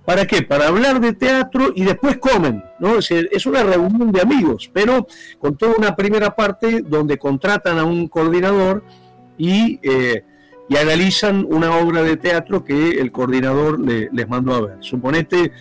¿Para 0.05 0.27
qué? 0.27 0.43
Para 0.43 0.67
hablar 0.67 1.01
de 1.01 1.13
teatro 1.13 1.73
y 1.75 1.83
después 1.83 2.17
comen, 2.17 2.63
¿no? 2.79 2.99
Es, 2.99 3.09
es 3.09 3.45
una 3.47 3.63
reunión 3.63 4.11
de 4.11 4.21
amigos, 4.21 4.69
pero 4.71 5.07
con 5.39 5.57
toda 5.57 5.73
una 5.79 5.95
primera 5.95 6.35
parte 6.35 6.83
donde 6.83 7.17
contratan 7.17 7.79
a 7.79 7.85
un 7.85 8.07
coordinador 8.07 8.83
y 9.35 9.79
y 10.67 10.77
analizan 10.77 11.45
una 11.49 11.77
obra 11.77 12.03
de 12.03 12.17
teatro 12.17 12.63
que 12.63 12.91
el 12.91 13.11
coordinador 13.11 13.79
les 13.79 14.27
mandó 14.27 14.55
a 14.55 14.61
ver. 14.61 14.77
Suponete, 14.79 15.51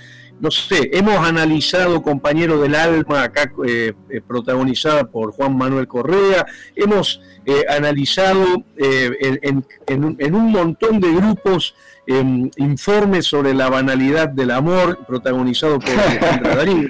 no 0.40 0.50
sé, 0.50 0.90
hemos 0.92 1.16
analizado 1.16 2.02
Compañero 2.02 2.60
del 2.60 2.74
Alma, 2.74 3.22
acá 3.22 3.52
eh, 3.66 3.92
eh, 4.08 4.20
protagonizada 4.26 5.04
por 5.04 5.32
Juan 5.32 5.56
Manuel 5.56 5.86
Correa, 5.86 6.46
hemos 6.74 7.20
eh, 7.46 7.64
analizado 7.68 8.64
en, 8.76 10.34
un 10.34 10.50
montón 10.50 11.00
de 11.00 11.12
grupos 11.12 11.74
em, 12.06 12.50
informes 12.56 13.26
sobre 13.26 13.54
la 13.54 13.68
banalidad 13.68 14.28
del 14.28 14.50
amor, 14.50 15.04
protagonizado 15.06 15.78
por 15.78 15.90
Alejandra 15.90 16.56
Darín. 16.56 16.88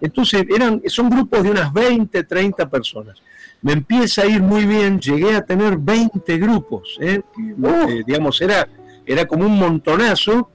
entonces 0.00 0.44
eran, 0.54 0.82
son 0.86 1.10
grupos 1.10 1.42
de 1.42 1.50
unas 1.50 1.72
20, 1.72 2.24
30 2.24 2.68
personas 2.68 3.22
me 3.62 3.72
empieza 3.72 4.22
a 4.22 4.26
ir 4.26 4.42
muy 4.42 4.64
bien, 4.64 5.00
llegué 5.00 5.34
a 5.34 5.44
tener 5.44 5.76
20 5.76 6.38
grupos, 6.38 6.96
¿eh? 7.00 7.20
Eh, 7.38 8.02
digamos, 8.06 8.40
era, 8.40 8.68
era 9.04 9.26
como 9.26 9.46
un 9.46 9.58
montonazo, 9.58 10.50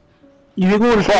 y 0.55 0.65
de 0.65 0.77
golpe 0.77 1.13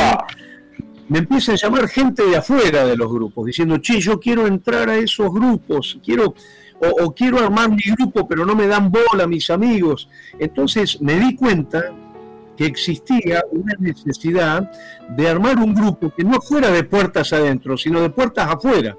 me 1.08 1.20
empieza 1.20 1.52
a 1.52 1.56
llamar 1.56 1.88
gente 1.88 2.26
de 2.26 2.38
afuera 2.38 2.86
de 2.86 2.98
los 2.98 3.12
grupos, 3.12 3.46
diciendo, 3.46 3.78
che, 3.78 4.00
yo 4.00 4.20
quiero 4.20 4.48
entrar 4.48 4.90
a 4.90 4.98
esos 4.98 5.32
grupos, 5.32 6.00
quiero, 6.04 6.34
o, 6.80 7.14
quiero 7.14 7.40
armar 7.40 7.70
mi 7.70 7.84
grupo, 7.98 8.28
pero 8.28 8.46
no 8.46 8.56
me 8.56 8.68
dan 8.68 8.92
bola 8.92 9.28
mis 9.28 9.50
amigos. 9.50 10.10
Entonces 10.40 11.00
me 11.02 11.20
di 11.20 11.36
cuenta 11.36 11.94
que 12.58 12.66
existía 12.66 13.44
una 13.52 13.74
necesidad 13.80 14.72
de 15.10 15.30
armar 15.30 15.58
un 15.58 15.76
grupo 15.76 16.12
que 16.16 16.24
no 16.24 16.42
fuera 16.42 16.72
de 16.72 16.84
puertas 16.84 17.34
adentro, 17.34 17.78
sino 17.78 18.02
de 18.02 18.10
puertas 18.10 18.50
afuera. 18.50 18.98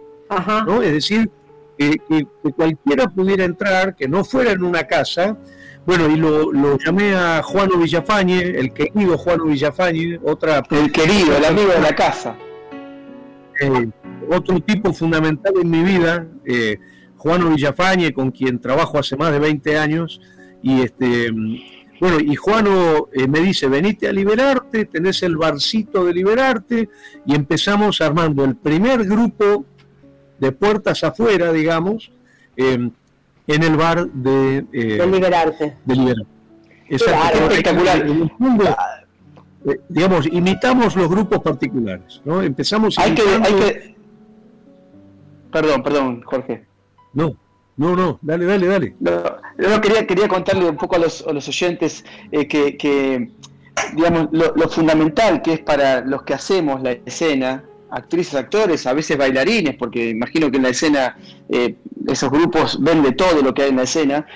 ¿no? 0.67 0.83
Es 0.83 0.93
decir, 0.93 1.31
que, 1.77 2.27
cualquiera 2.57 3.09
pudiera 3.09 3.45
entrar, 3.45 3.95
que 3.95 4.09
no 4.09 4.25
fuera 4.25 4.53
en 4.53 4.63
una 4.63 4.85
casa. 4.85 5.37
Bueno, 5.85 6.09
y 6.11 6.17
lo, 6.17 6.79
llamé 6.79 7.15
a 7.15 7.43
Juano 7.43 7.79
Villafañe, 7.79 8.41
el 8.41 8.73
querido 8.73 9.17
Juano 9.17 9.45
Villafañe, 9.45 10.19
otra... 10.25 10.63
El 10.71 10.91
querido, 10.91 11.37
el 11.37 11.45
amigo 11.45 11.69
de 11.69 11.81
la 11.81 11.95
casa. 11.95 12.37
Eh, 13.61 13.91
otro 14.29 14.61
tipo 14.61 14.93
fundamental 14.93 15.55
en 15.61 15.71
mi 15.71 15.83
vida, 15.83 16.27
eh, 16.45 16.79
Juano 17.17 17.51
Villafañe, 17.51 18.13
con 18.13 18.33
quien 18.33 18.61
trabajo 18.61 18.99
hace 18.99 19.17
más 19.17 19.33
de 19.33 19.39
20 19.39 19.79
años, 19.79 20.21
y 20.63 20.83
este... 20.83 21.31
Bueno, 21.99 22.19
y 22.21 22.35
Juano 22.35 23.09
eh, 23.15 23.27
me 23.27 23.41
dice, 23.41 23.69
venite 23.69 24.07
a 24.07 24.13
liberarte, 24.13 24.85
tenés 24.85 25.23
el 25.23 25.39
barcito 25.39 26.05
de 26.05 26.13
liberarte, 26.13 26.91
y 27.25 27.35
empezamos 27.35 28.03
armando 28.03 28.45
el 28.45 28.57
primer 28.57 29.05
grupo 29.05 29.65
de 30.39 30.53
puertas 30.53 31.05
afuera, 31.05 31.53
digamos, 31.53 32.13
em, 32.57 32.91
en 33.47 33.63
el 33.63 33.77
bar 33.77 34.09
de, 34.09 34.67
eh, 34.73 34.99
de 34.99 35.07
Liberarte. 35.07 35.77
De 35.85 35.95
Liberarte. 35.95 36.27
espectacular. 36.89 38.07
Eh, 39.67 39.81
digamos, 39.89 40.27
imitamos 40.27 40.95
los 40.95 41.09
grupos 41.09 41.41
particulares, 41.41 42.21
¿no? 42.25 42.41
Empezamos 42.41 42.97
hay 42.99 43.15
que, 43.15 43.23
hay 43.23 43.55
que... 43.55 43.97
Perdón, 45.51 45.83
perdón, 45.83 46.23
Jorge. 46.23 46.65
No, 47.15 47.37
no, 47.77 47.97
no, 47.97 48.19
dale, 48.23 48.45
dale, 48.45 48.67
dale. 48.67 48.95
No, 49.01 49.81
quería, 49.81 50.07
quería 50.07 50.29
contarle 50.29 50.69
un 50.69 50.77
poco 50.77 50.97
a 50.97 50.99
los, 50.99 51.27
a 51.27 51.33
los 51.33 51.49
oyentes 51.49 52.05
eh, 52.31 52.47
que, 52.47 52.77
que, 52.77 53.31
digamos, 53.95 54.29
lo, 54.31 54.55
lo, 54.55 54.69
fundamental 54.69 55.43
que 55.43 55.55
es 55.55 55.61
para 55.61 56.01
los 56.03 56.23
que 56.23 56.35
hacemos 56.35 56.83
la 56.83 56.93
escena, 56.93 57.65
actrices, 57.91 58.35
actores, 58.35 58.87
a 58.87 58.93
veces 58.93 59.17
bailarines, 59.17 59.77
porque 59.77 60.11
imagino 60.11 60.51
que 60.51 60.57
en 60.57 60.63
la 60.65 60.71
escena 60.71 61.17
eh, 61.49 61.77
esos 62.07 62.31
grupos 62.31 62.79
ven 62.83 63.03
de 63.03 63.13
todo 63.13 63.43
lo 63.43 63.55
que 63.55 63.63
hay 63.63 63.71
en 63.71 63.77
la 63.77 63.83
escena, 63.83 64.27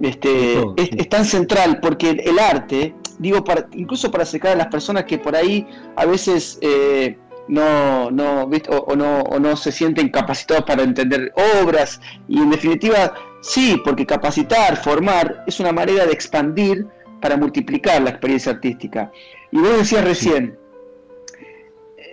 este, 0.00 0.60
es, 0.76 1.08
tan 1.08 1.24
central 1.24 1.80
porque 1.80 2.10
el, 2.10 2.38
arte, 2.38 2.94
digo, 3.18 3.44
para, 3.44 3.66
incluso 3.72 4.10
para 4.10 4.22
acercar 4.22 4.52
a 4.52 4.56
las 4.56 4.68
personas 4.68 5.04
que 5.04 5.18
por 5.18 5.36
ahí 5.36 5.66
a 5.96 6.06
veces 6.06 6.58
eh, 6.62 7.18
no, 7.48 8.10
no, 8.10 8.48
o, 8.68 8.96
no, 8.96 9.20
o 9.22 9.38
no 9.38 9.56
se 9.56 9.72
sienten 9.72 10.08
capacitados 10.08 10.64
para 10.64 10.82
entender 10.82 11.32
obras, 11.62 12.00
y 12.28 12.38
en 12.38 12.50
definitiva, 12.50 13.12
sí, 13.40 13.80
porque 13.84 14.06
capacitar, 14.06 14.76
formar, 14.76 15.44
es 15.46 15.58
una 15.58 15.72
manera 15.72 16.06
de 16.06 16.12
expandir 16.12 16.86
para 17.20 17.36
multiplicar 17.36 18.00
la 18.02 18.10
experiencia 18.10 18.52
artística. 18.52 19.10
Y 19.50 19.58
vos 19.58 19.78
decías 19.78 20.04
recién, 20.04 20.56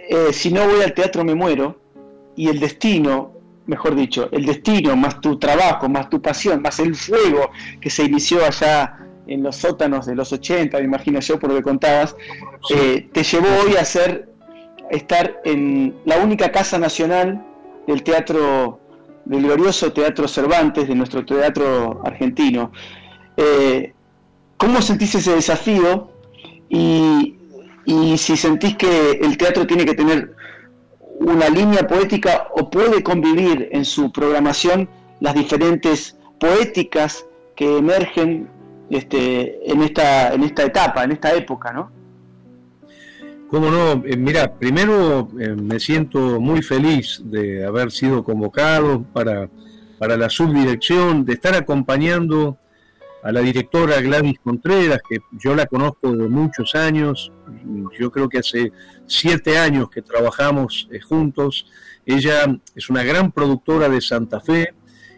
eh, 0.09 0.33
si 0.33 0.51
no 0.51 0.65
voy 0.67 0.81
al 0.81 0.93
teatro 0.93 1.23
me 1.23 1.35
muero, 1.35 1.79
y 2.35 2.47
el 2.47 2.59
destino, 2.59 3.33
mejor 3.65 3.95
dicho, 3.95 4.29
el 4.31 4.45
destino 4.45 4.95
más 4.95 5.19
tu 5.19 5.37
trabajo, 5.37 5.89
más 5.89 6.09
tu 6.09 6.21
pasión, 6.21 6.61
más 6.61 6.79
el 6.79 6.95
fuego 6.95 7.49
que 7.81 7.89
se 7.89 8.03
inició 8.03 8.45
allá 8.45 8.99
en 9.25 9.43
los 9.43 9.57
sótanos 9.57 10.05
de 10.05 10.15
los 10.15 10.31
80, 10.31 10.77
me 10.77 10.83
imagino 10.85 11.19
yo 11.19 11.39
por 11.39 11.49
lo 11.49 11.57
que 11.57 11.63
contabas, 11.63 12.15
eh, 12.73 13.09
te 13.11 13.23
llevó 13.23 13.47
hoy 13.65 13.75
a 13.75 13.83
ser, 13.83 14.29
estar 14.89 15.41
en 15.43 15.95
la 16.05 16.17
única 16.19 16.51
casa 16.51 16.77
nacional 16.79 17.43
del 17.87 18.03
teatro, 18.03 18.79
del 19.25 19.43
glorioso 19.43 19.91
Teatro 19.91 20.27
Cervantes, 20.27 20.87
de 20.87 20.95
nuestro 20.95 21.25
teatro 21.25 22.01
argentino. 22.05 22.71
Eh, 23.35 23.93
¿Cómo 24.57 24.81
sentís 24.81 25.15
ese 25.15 25.35
desafío? 25.35 26.09
Y, 26.69 27.36
y 27.87 28.17
si 28.17 28.35
sentís 28.35 28.75
que 28.75 29.11
el 29.11 29.37
teatro 29.37 29.65
tiene 29.65 29.85
que 29.85 29.93
tener 29.95 30.35
una 31.19 31.47
línea 31.47 31.87
poética 31.87 32.49
o 32.51 32.69
puede 32.69 33.01
convivir 33.01 33.69
en 33.71 33.85
su 33.85 34.11
programación 34.11 34.89
las 35.21 35.33
diferentes 35.33 36.17
poéticas 36.37 37.25
que 37.55 37.77
emergen 37.77 38.49
este, 38.89 39.71
en, 39.71 39.81
esta, 39.81 40.33
en 40.33 40.43
esta 40.43 40.65
etapa, 40.65 41.05
en 41.05 41.13
esta 41.13 41.33
época, 41.33 41.71
¿no? 41.71 41.89
Cómo 43.47 43.71
no, 43.71 44.03
eh, 44.05 44.17
mira, 44.17 44.53
primero 44.55 45.29
eh, 45.39 45.55
me 45.55 45.79
siento 45.79 46.41
muy 46.41 46.61
feliz 46.61 47.21
de 47.23 47.65
haber 47.65 47.91
sido 47.91 48.21
convocado 48.21 49.05
para, 49.13 49.49
para 49.97 50.17
la 50.17 50.29
subdirección, 50.29 51.23
de 51.23 51.33
estar 51.33 51.55
acompañando 51.55 52.57
a 53.23 53.31
la 53.31 53.41
directora 53.41 53.99
Gladys 54.01 54.39
Contreras, 54.39 55.01
que 55.07 55.19
yo 55.31 55.55
la 55.55 55.65
conozco 55.65 56.15
de 56.15 56.27
muchos 56.27 56.75
años, 56.75 57.31
yo 57.99 58.11
creo 58.11 58.29
que 58.29 58.39
hace 58.39 58.71
siete 59.05 59.57
años 59.57 59.89
que 59.89 60.01
trabajamos 60.01 60.87
eh, 60.91 60.99
juntos. 60.99 61.67
Ella 62.05 62.45
es 62.75 62.89
una 62.89 63.03
gran 63.03 63.31
productora 63.31 63.89
de 63.89 64.01
Santa 64.01 64.39
Fe 64.39 64.73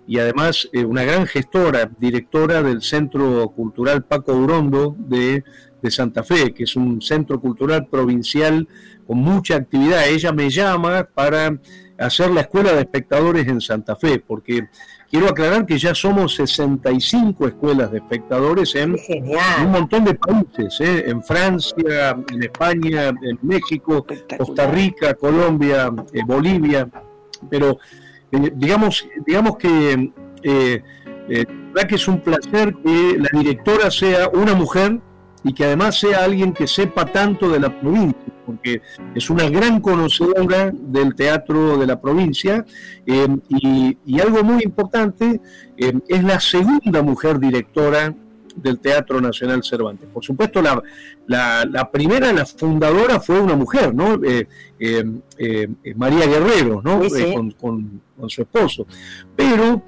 y 0.08 0.18
además 0.18 0.68
eh, 0.74 0.86
una 0.86 1.04
gran 1.04 1.28
gestora, 1.28 1.92
directora 2.00 2.64
del 2.64 2.82
Centro 2.82 3.50
Cultural 3.50 4.04
Paco 4.06 4.34
Urondo 4.34 4.96
de, 4.98 5.44
de 5.82 5.92
Santa 5.92 6.24
Fe, 6.24 6.54
que 6.54 6.64
es 6.64 6.76
un 6.76 7.02
centro 7.02 7.40
cultural 7.40 7.88
provincial 7.88 8.68
con 9.06 9.20
mucha 9.20 9.56
actividad. 9.56 10.08
Ella 10.08 10.32
me 10.32 10.50
llama 10.50 11.04
para 11.14 11.60
hacer 12.00 12.32
la 12.32 12.42
escuela 12.42 12.74
de 12.74 12.80
espectadores 12.80 13.48
en 13.48 13.62
Santa 13.62 13.96
Fe, 13.96 14.20
porque 14.20 14.70
Quiero 15.10 15.28
aclarar 15.28 15.66
que 15.66 15.80
ya 15.80 15.96
somos 15.96 16.36
65 16.36 17.48
escuelas 17.48 17.92
de 17.92 17.98
espectadores 17.98 18.76
en 18.76 18.92
un 18.94 19.72
montón 19.72 20.06
de 20.06 20.14
países, 20.14 20.80
¿eh? 20.82 21.06
en 21.08 21.24
Francia, 21.24 22.16
en 22.32 22.44
España, 22.44 23.08
en 23.08 23.40
México, 23.42 24.06
Costa 24.38 24.70
Rica, 24.70 25.16
Colombia, 25.16 25.92
eh, 26.14 26.22
Bolivia. 26.24 26.88
Pero 27.50 27.80
eh, 28.32 28.52
digamos, 28.56 29.08
digamos 29.26 29.58
que 29.58 30.12
verdad 30.44 31.90
que 31.90 31.96
es 31.96 32.08
un 32.08 32.22
placer 32.22 32.76
que 32.84 33.18
la 33.18 33.40
directora 33.40 33.90
sea 33.90 34.30
una 34.30 34.54
mujer 34.54 35.00
y 35.44 35.54
que 35.54 35.66
además 35.66 36.00
sea 36.00 36.24
alguien 36.24 36.54
que 36.54 36.68
sepa 36.68 37.06
tanto 37.06 37.50
de 37.50 37.60
la 37.60 37.80
provincia, 37.80 38.34
porque 38.50 38.82
es 39.14 39.30
una 39.30 39.48
gran 39.48 39.80
conocedora 39.80 40.72
del 40.74 41.14
teatro 41.14 41.78
de 41.78 41.86
la 41.86 42.02
provincia 42.02 42.66
eh, 43.06 43.28
y, 43.48 44.20
algo 44.20 44.44
muy 44.44 44.64
importante, 44.64 45.40
eh, 45.78 45.94
es 46.08 46.24
la 46.24 46.40
segunda 46.40 47.04
mujer 47.04 47.40
directora 47.40 48.12
del 48.56 48.80
Teatro 48.80 49.22
Nacional 49.22 49.64
Cervantes. 49.64 50.10
Por 50.12 50.26
supuesto, 50.26 50.64
la, 50.64 50.82
la, 51.28 51.92
primera, 51.92 52.34
la 52.34 52.44
fundadora 52.44 53.20
fue 53.20 53.40
una 53.40 53.56
mujer, 53.56 53.94
¿no? 53.94 54.20
Eh, 54.24 54.48
María 55.96 56.26
Guerrero, 56.26 56.82
¿no? 56.84 57.02
Con, 57.32 57.52
con, 57.52 58.30
su 58.30 58.42
esposo. 58.42 58.88
Pero 59.36 59.84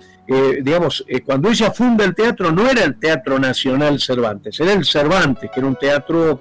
digamos, 0.62 1.04
cuando 1.26 1.50
ella 1.50 1.71
funda 1.71 2.06
el 2.06 2.15
teatro, 2.15 2.52
no 2.52 2.69
era 2.69 2.86
el 2.86 2.97
Teatro 2.97 3.38
Nacional 3.38 4.00
Cervantes, 4.00 4.58
era 4.62 4.71
el 4.71 4.86
Cervantes, 4.86 5.50
que 5.52 5.60
era 5.60 5.67
un 5.67 5.76
teatro 5.76 6.39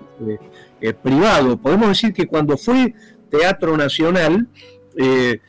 eh, 0.81 0.95
privado. 0.95 1.59
Podemos 1.59 1.89
decir 1.89 2.15
que 2.15 2.27
cuando 2.27 2.57
fue 2.57 2.95
Teatro 3.31 3.77
Nacional, 3.77 4.49
eh, 4.97 5.41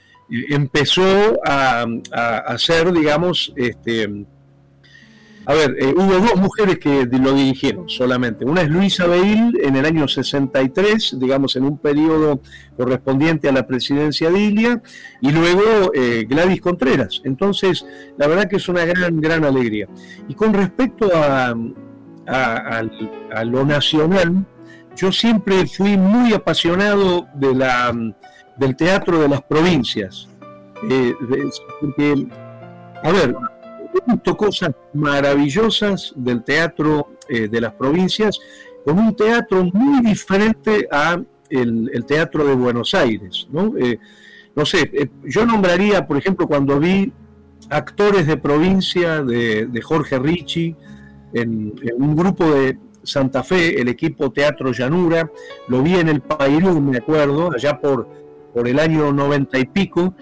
empezó 0.50 1.40
a, 1.46 1.86
hacer, 2.46 2.92
digamos, 2.92 3.54
este, 3.56 4.26
a 5.46 5.54
ver, 5.54 5.76
eh, 5.80 5.94
hubo 5.96 6.20
dos 6.20 6.36
mujeres 6.36 6.80
que 6.80 7.06
lo 7.06 7.34
dirigieron 7.34 7.88
solamente. 7.88 8.44
Una 8.44 8.62
es 8.62 8.70
Luisa 8.70 9.08
Beil 9.08 9.58
en 9.64 9.78
el 9.78 9.86
año 9.86 10.06
63, 10.08 11.18
digamos, 11.18 11.56
en 11.56 11.64
un 11.64 11.78
periodo 11.78 12.42
correspondiente 12.76 13.48
a 13.48 13.54
la 13.54 13.66
presidencia 13.66 14.30
de 14.30 14.40
Ilia, 14.40 14.84
y 15.22 15.32
luego 15.32 15.92
Gladys 16.28 16.60
Contreras. 16.60 17.22
Entonces, 17.24 17.86
la 18.18 18.28
verdad 18.28 18.50
que 18.50 18.58
es 18.58 18.68
una 18.68 18.84
gran, 18.84 19.22
gran 19.22 19.46
alegría. 19.46 19.88
Y 20.28 20.36
con 20.36 20.54
respecto 20.54 21.10
a, 21.14 21.56
a 22.28 23.44
lo 23.46 23.66
nacional, 23.66 24.46
yo 24.96 25.12
siempre 25.12 25.66
fui 25.66 25.98
muy 25.98 26.34
apasionado 26.34 27.28
de 27.34 27.56
la, 27.56 27.94
del 28.58 28.76
teatro 28.76 29.20
de 29.20 29.30
las 29.30 29.42
provincias. 29.44 30.28
Eh, 30.90 31.14
porque, 31.80 32.28
a 33.04 33.12
ver, 33.12 33.36
he 33.94 34.12
visto 34.12 34.36
cosas 34.36 34.72
maravillosas 34.94 36.14
del 36.16 36.44
teatro 36.44 37.12
eh, 37.30 37.48
de 37.48 37.62
las 37.62 37.74
provincias 37.74 38.40
con 38.84 38.98
un 38.98 39.16
teatro 39.16 39.64
muy 39.74 40.02
diferente 40.02 40.88
a 40.92 41.22
el, 41.50 42.06
teatro 42.08 42.46
de 42.46 42.56
Buenos 42.56 42.94
Aires. 42.94 43.48
No, 43.52 43.74
eh, 43.78 44.00
no 44.56 44.66
sé, 44.66 45.10
yo 45.24 45.46
nombraría, 45.46 46.08
por 46.08 46.18
ejemplo, 46.18 46.48
cuando 46.48 46.80
vi 46.80 47.12
actores 47.70 48.26
de 48.28 48.38
provincia 48.38 49.24
de, 49.24 49.82
Jorge 49.84 50.18
Ricci 50.20 50.76
en 51.34 51.74
un 51.98 52.16
grupo 52.16 52.50
de 52.52 52.78
Santa 53.04 53.44
Fe, 53.44 53.82
el 53.82 53.88
equipo 53.88 54.32
Teatro 54.32 54.72
Llanura, 54.72 55.30
lo 55.68 55.82
vi 55.82 55.96
en 55.96 56.10
el 56.10 56.22
Pairú, 56.22 56.80
me 56.82 56.98
acuerdo, 56.98 57.52
allá 57.54 57.80
por, 57.80 58.08
por 58.54 58.68
el 58.68 58.80
año 58.80 59.12
noventa 59.12 59.58
y 59.60 59.66
pico, 59.66 60.14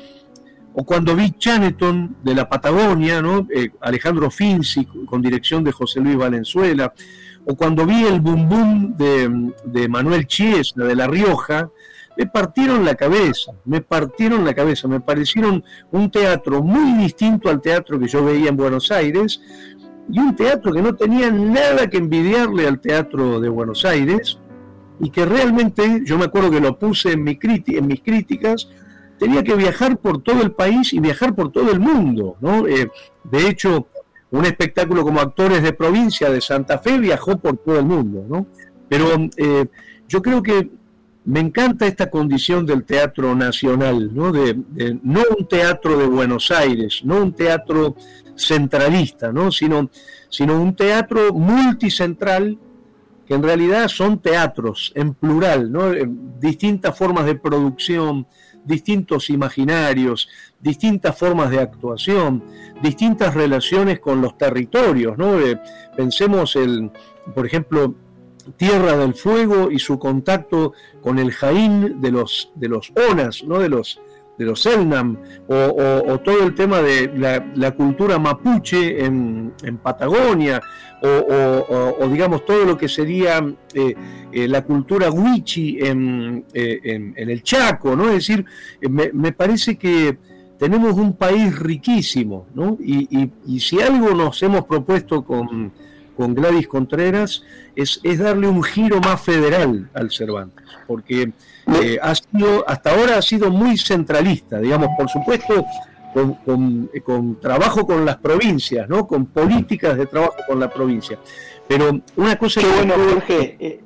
o 0.73 0.85
cuando 0.85 1.15
vi 1.15 1.31
Chaneton 1.31 2.17
de 2.23 2.35
la 2.35 2.47
Patagonia, 2.47 3.21
¿no? 3.21 3.47
Eh, 3.53 3.69
Alejandro 3.81 4.29
Finzi 4.29 4.85
con 4.85 5.21
dirección 5.21 5.63
de 5.63 5.71
José 5.71 5.99
Luis 5.99 6.15
Valenzuela, 6.15 6.93
o 7.45 7.55
cuando 7.55 7.85
vi 7.85 8.03
el 8.03 8.21
Bum 8.21 8.47
Bum 8.47 8.95
de, 8.95 9.51
de 9.65 9.89
Manuel 9.89 10.27
Chiesa 10.27 10.83
de 10.83 10.95
La 10.95 11.07
Rioja, 11.07 11.69
me 12.19 12.27
partieron 12.27 12.83
la 12.83 12.95
cabeza, 12.95 13.53
me 13.63 13.79
partieron 13.79 14.43
la 14.43 14.53
cabeza, 14.53 14.89
me 14.89 14.99
parecieron 14.99 15.63
un 15.91 16.11
teatro 16.11 16.61
muy 16.61 17.01
distinto 17.01 17.49
al 17.49 17.61
teatro 17.61 17.97
que 17.97 18.09
yo 18.09 18.25
veía 18.25 18.49
en 18.49 18.57
Buenos 18.57 18.91
Aires, 18.91 19.41
y 20.11 20.19
un 20.19 20.35
teatro 20.35 20.73
que 20.73 20.81
no 20.81 20.95
tenía 20.95 21.31
nada 21.31 21.89
que 21.89 21.97
envidiarle 21.97 22.67
al 22.67 22.79
teatro 22.79 23.39
de 23.39 23.49
Buenos 23.49 23.85
Aires 23.85 24.39
y 24.99 25.09
que 25.11 25.25
realmente, 25.25 26.01
yo 26.03 26.17
me 26.17 26.25
acuerdo 26.25 26.51
que 26.51 26.59
lo 26.59 26.77
puse 26.77 27.13
en, 27.13 27.23
mi 27.23 27.37
en 27.41 27.87
mis 27.87 28.01
críticas, 28.01 28.69
tenía 29.17 29.43
que 29.43 29.55
viajar 29.55 29.97
por 29.97 30.21
todo 30.23 30.41
el 30.41 30.51
país 30.51 30.93
y 30.93 30.99
viajar 30.99 31.35
por 31.35 31.51
todo 31.51 31.71
el 31.71 31.79
mundo. 31.79 32.37
¿no? 32.41 32.67
Eh, 32.67 32.89
de 33.23 33.47
hecho, 33.47 33.87
un 34.31 34.45
espectáculo 34.45 35.03
como 35.03 35.19
Actores 35.19 35.61
de 35.61 35.73
Provincia 35.73 36.29
de 36.29 36.41
Santa 36.41 36.79
Fe 36.79 36.97
viajó 36.97 37.37
por 37.37 37.57
todo 37.57 37.79
el 37.79 37.85
mundo. 37.85 38.25
¿no? 38.27 38.47
Pero 38.87 39.29
eh, 39.37 39.65
yo 40.07 40.21
creo 40.21 40.41
que 40.41 40.69
me 41.29 41.41
encanta 41.41 41.85
esta 41.85 42.09
condición 42.09 42.65
del 42.65 42.83
teatro 42.83 43.35
nacional, 43.35 44.09
¿no? 44.15 44.31
De, 44.31 44.55
no 45.03 45.21
un 45.37 45.47
teatro 45.47 45.95
de 45.95 46.07
Buenos 46.07 46.49
Aires, 46.49 47.01
no 47.03 47.21
un 47.21 47.33
teatro 47.33 47.95
centralista, 48.35 49.31
¿no? 49.31 49.51
sino, 49.51 49.91
sino 50.29 50.59
un 50.59 50.75
teatro 50.75 51.31
multicentral 51.31 52.57
que 53.27 53.35
en 53.35 53.43
realidad 53.43 53.89
son 53.89 54.17
teatros 54.17 54.91
en 54.95 55.13
plural, 55.13 55.71
¿no? 55.71 55.93
Eh, 55.93 56.09
distintas 56.39 56.97
formas 56.97 57.27
de 57.27 57.35
producción, 57.35 58.25
distintos 58.65 59.29
imaginarios, 59.29 60.27
distintas 60.59 61.15
formas 61.15 61.51
de 61.51 61.59
actuación, 61.59 62.43
distintas 62.81 63.35
relaciones 63.35 63.99
con 63.99 64.19
los 64.19 64.35
territorios. 64.35 65.15
¿no? 65.15 65.39
Eh, 65.39 65.59
pensemos, 65.95 66.55
el, 66.55 66.89
por 67.35 67.45
ejemplo, 67.45 67.93
Tierra 68.57 68.97
del 68.97 69.13
Fuego 69.13 69.71
y 69.71 69.79
su 69.79 69.99
contacto 69.99 70.73
con 71.01 71.19
el 71.19 71.31
Jaín 71.31 72.01
de 72.01 72.11
los, 72.11 72.51
de 72.55 72.69
los 72.69 72.91
Onas, 73.09 73.43
¿no? 73.43 73.59
de 73.59 73.69
los, 73.69 73.99
de 74.39 74.45
los 74.45 74.61
Selnam, 74.61 75.17
o, 75.47 76.19
todo 76.23 76.43
el 76.43 76.55
tema 76.55 76.81
de 76.81 77.11
la, 77.55 77.71
cultura 77.75 78.17
mapuche 78.17 79.03
en, 79.03 79.53
Patagonia, 79.83 80.61
o, 81.01 82.07
digamos 82.07 82.45
todo 82.45 82.63
lo 82.65 82.77
que 82.77 82.87
sería 82.87 83.45
eh, 83.73 83.93
eh, 84.31 84.47
la 84.47 84.63
cultura 84.63 85.11
huichi 85.11 85.79
en, 85.81 86.45
eh, 86.53 86.79
en, 86.83 87.29
el 87.29 87.43
Chaco, 87.43 87.97
¿no? 87.97 88.05
Es 88.05 88.27
decir, 88.27 88.45
me, 88.89 89.33
parece 89.33 89.77
que 89.77 90.17
tenemos 90.57 90.93
un 90.93 91.17
país 91.17 91.59
riquísimo, 91.59 92.47
¿no? 92.53 92.77
Y, 92.79 93.29
y, 93.45 93.59
si 93.59 93.81
algo 93.81 94.13
nos 94.13 94.41
hemos 94.41 94.63
propuesto 94.65 95.25
con, 95.25 95.73
con 96.19 96.35
Gladys 96.35 96.67
Contreras 96.67 97.43
es, 97.77 98.01
es 98.03 98.19
darle 98.19 98.49
un 98.49 98.61
giro 98.61 98.99
más 98.99 99.21
federal 99.21 99.89
al 99.93 100.11
Cervantes, 100.11 100.65
porque 100.85 101.31
eh, 101.81 101.97
ha 102.01 102.13
sido, 102.13 102.67
hasta 102.67 102.91
ahora 102.91 103.17
ha 103.17 103.21
sido 103.21 103.49
muy 103.49 103.77
centralista, 103.77 104.59
digamos, 104.59 104.89
por 104.97 105.09
supuesto, 105.09 105.65
con, 106.13 106.89
con, 107.05 107.39
trabajo 107.39 107.87
con 107.87 108.05
las 108.05 108.17
provincias, 108.17 108.89
¿no? 108.89 109.07
con 109.07 109.27
políticas 109.27 109.97
de 109.97 110.07
trabajo 110.07 110.35
con 110.45 110.59
la 110.59 110.69
provincia. 110.69 111.17
Pero 111.69 112.01
una 112.17 112.35
cosa 112.37 112.59
que 112.59 112.67
bueno, 112.67 112.95
Jorge. 112.95 113.55
Eh, 113.57 113.81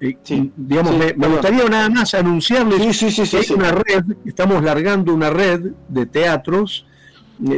eh, 0.00 0.50
digamos, 0.56 0.96
me, 0.96 1.28
gustaría 1.28 1.64
nada 1.68 1.88
más 1.88 2.12
anunciarles 2.14 2.98
que 2.98 3.36
hay 3.36 3.46
una 3.54 3.70
red, 3.70 4.02
estamos 4.24 4.64
largando 4.64 5.14
una 5.14 5.30
red 5.30 5.60
de 5.86 6.06
teatros, 6.06 6.86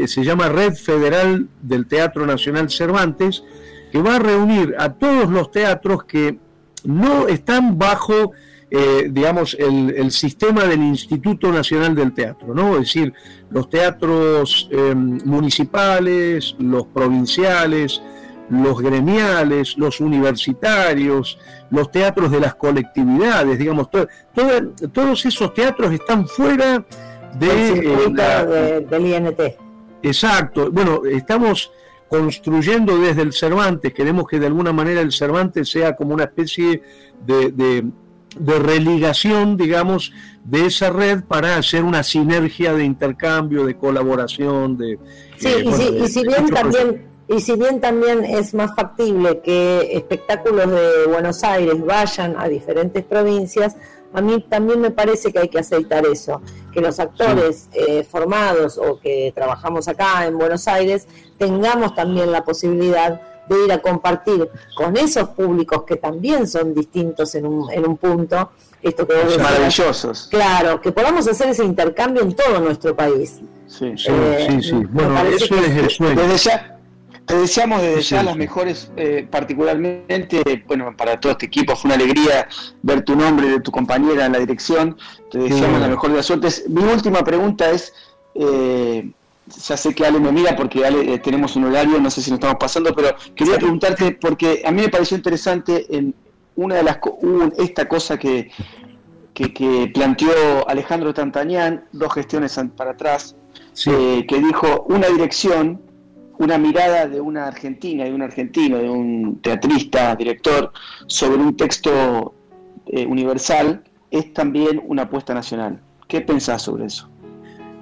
se 0.06 0.24
llama 0.24 0.50
Red 0.50 0.74
Federal 0.74 1.48
del 1.62 1.86
Teatro 1.86 2.26
Nacional 2.26 2.70
Cervantes, 2.70 3.42
que 3.94 4.02
va 4.02 4.16
a 4.16 4.18
reunir 4.18 4.74
a 4.76 4.92
todos 4.92 5.30
los 5.30 5.52
teatros 5.52 6.02
que 6.02 6.36
no 6.82 7.28
están 7.28 7.78
bajo 7.78 8.32
eh, 8.68 9.06
digamos, 9.08 9.56
el, 9.60 10.10
sistema 10.10 10.64
del 10.64 10.82
Instituto 10.82 11.52
Nacional 11.52 11.94
del 11.94 12.12
Teatro, 12.12 12.52
¿no? 12.52 12.72
Es 12.72 12.92
decir, 12.92 13.12
los 13.50 13.70
teatros 13.70 14.68
em, 14.72 15.20
municipales, 15.24 16.56
los 16.58 16.88
provinciales, 16.88 18.02
los 18.50 18.80
gremiales, 18.80 19.78
los 19.78 20.00
universitarios, 20.00 21.38
los 21.70 21.92
teatros 21.92 22.32
de 22.32 22.40
las 22.40 22.56
colectividades, 22.56 23.60
digamos, 23.60 23.90
todos 23.92 25.24
esos 25.24 25.54
teatros 25.54 25.92
están 25.92 26.26
fuera 26.26 26.84
de, 27.38 27.48
eh, 27.48 28.86
del 28.90 29.06
INT. 29.06 29.40
Exacto. 30.02 30.72
Bueno, 30.72 31.02
estamos 31.04 31.70
construyendo 32.08 32.98
desde 32.98 33.22
el 33.22 33.32
Cervantes, 33.32 33.92
queremos 33.92 34.26
que 34.26 34.38
de 34.38 34.46
alguna 34.46 34.72
manera 34.72 35.00
el 35.00 35.12
Cervantes 35.12 35.68
sea 35.68 35.96
como 35.96 36.14
una 36.14 36.24
especie 36.24 36.82
de 37.26 37.84
de 38.38 38.58
religación, 38.58 39.56
digamos, 39.56 40.12
de 40.44 40.66
esa 40.66 40.90
red 40.90 41.24
para 41.24 41.56
hacer 41.56 41.84
una 41.84 42.02
sinergia 42.02 42.74
de 42.74 42.84
intercambio, 42.84 43.64
de 43.64 43.76
colaboración, 43.76 44.76
de... 44.76 44.98
Sí, 45.36 45.48
eh, 45.48 45.64
y, 46.02 46.08
si, 46.08 46.22
bien 46.22 46.48
también... 46.48 47.14
Y 47.26 47.40
si 47.40 47.54
bien 47.56 47.80
también 47.80 48.22
es 48.22 48.52
más 48.52 48.74
factible 48.76 49.40
que 49.40 49.96
espectáculos 49.96 50.70
de 50.70 51.06
Buenos 51.10 51.42
Aires 51.42 51.82
vayan 51.82 52.34
a 52.36 52.48
diferentes 52.48 53.02
provincias, 53.02 53.76
a 54.14 54.20
mí 54.20 54.44
también 54.48 54.80
me 54.80 54.90
parece 54.90 55.32
que 55.32 55.40
hay 55.40 55.48
que 55.48 55.58
aceitar 55.58 56.06
eso, 56.06 56.40
que 56.72 56.80
los 56.80 57.00
actores 57.00 57.68
eh, 57.72 58.04
formados 58.04 58.78
o 58.78 58.98
que 59.00 59.32
trabajamos 59.34 59.88
acá 59.88 60.24
en 60.26 60.38
Buenos 60.38 60.68
Aires 60.68 61.06
tengamos 61.36 61.94
también 61.94 62.30
la 62.30 62.44
posibilidad 62.44 63.20
de 63.48 63.64
ir 63.64 63.72
a 63.72 63.82
compartir 63.82 64.48
con 64.76 64.96
esos 64.96 65.30
públicos 65.30 65.82
que 65.82 65.96
también 65.96 66.46
son 66.46 66.72
distintos 66.72 67.34
en 67.34 67.44
un, 67.44 67.70
en 67.70 67.86
un 67.86 67.96
punto, 67.96 68.52
esto 68.80 69.06
que 69.06 69.14
vos 69.14 69.36
Maravillosos. 69.38 70.28
Claro, 70.30 70.80
que 70.80 70.92
podamos 70.92 71.26
hacer 71.26 71.48
ese 71.48 71.64
intercambio 71.64 72.22
en 72.22 72.34
todo 72.34 72.60
nuestro 72.60 72.94
país. 72.94 73.40
Sí, 73.66 73.92
sí, 73.96 74.08
eh, 74.10 74.60
sí, 74.62 74.74
Bueno, 74.90 75.20
eso 75.24 75.54
es 75.56 75.76
el 75.76 75.90
sueño. 75.90 76.22
Desde 76.22 76.36
ya, 76.36 76.78
Te 77.26 77.38
deseamos 77.38 77.80
desde 77.80 78.02
ya 78.02 78.22
las 78.22 78.36
mejores, 78.36 78.90
eh, 78.96 79.26
particularmente, 79.30 80.42
bueno, 80.66 80.94
para 80.94 81.18
todo 81.18 81.32
este 81.32 81.46
equipo, 81.46 81.74
fue 81.74 81.88
una 81.88 81.94
alegría 81.94 82.46
ver 82.82 83.02
tu 83.02 83.16
nombre 83.16 83.48
de 83.48 83.60
tu 83.60 83.70
compañera 83.70 84.26
en 84.26 84.32
la 84.32 84.38
dirección. 84.38 84.98
Te 85.30 85.38
deseamos 85.38 85.80
la 85.80 85.88
mejor 85.88 86.10
de 86.10 86.16
las 86.18 86.26
suertes. 86.26 86.64
Mi 86.68 86.82
última 86.82 87.24
pregunta 87.24 87.70
es, 87.70 87.94
eh, 88.34 89.10
ya 89.46 89.76
sé 89.76 89.94
que 89.94 90.04
Ale 90.04 90.20
me 90.20 90.32
mira 90.32 90.54
porque 90.54 90.84
Ale, 90.84 91.14
eh, 91.14 91.18
tenemos 91.18 91.56
un 91.56 91.64
horario, 91.64 91.98
no 91.98 92.10
sé 92.10 92.20
si 92.20 92.30
nos 92.30 92.38
estamos 92.38 92.58
pasando, 92.60 92.94
pero 92.94 93.16
quería 93.34 93.56
preguntarte, 93.56 94.12
porque 94.12 94.62
a 94.66 94.70
mí 94.70 94.82
me 94.82 94.88
pareció 94.90 95.16
interesante 95.16 95.86
en 95.96 96.14
una 96.56 96.76
de 96.76 96.82
las 96.82 96.98
esta 97.56 97.88
cosa 97.88 98.18
que, 98.18 98.50
que, 99.32 99.90
planteó 99.94 100.68
Alejandro 100.68 101.14
Tantañán, 101.14 101.86
dos 101.92 102.12
gestiones 102.12 102.60
para 102.76 102.90
atrás, 102.92 103.34
que 103.82 104.40
dijo 104.40 104.84
una 104.88 105.08
dirección 105.08 105.83
una 106.44 106.58
mirada 106.58 107.06
de 107.06 107.20
una 107.20 107.46
argentina, 107.46 108.04
de 108.04 108.12
un 108.12 108.22
argentino, 108.22 108.78
de 108.78 108.90
un 108.90 109.40
teatrista, 109.40 110.14
director, 110.14 110.72
sobre 111.06 111.40
un 111.40 111.56
texto 111.56 112.34
eh, 112.86 113.06
universal, 113.06 113.82
es 114.10 114.32
también 114.32 114.82
una 114.86 115.02
apuesta 115.02 115.34
nacional. 115.34 115.80
¿Qué 116.06 116.20
pensás 116.20 116.62
sobre 116.62 116.86
eso? 116.86 117.08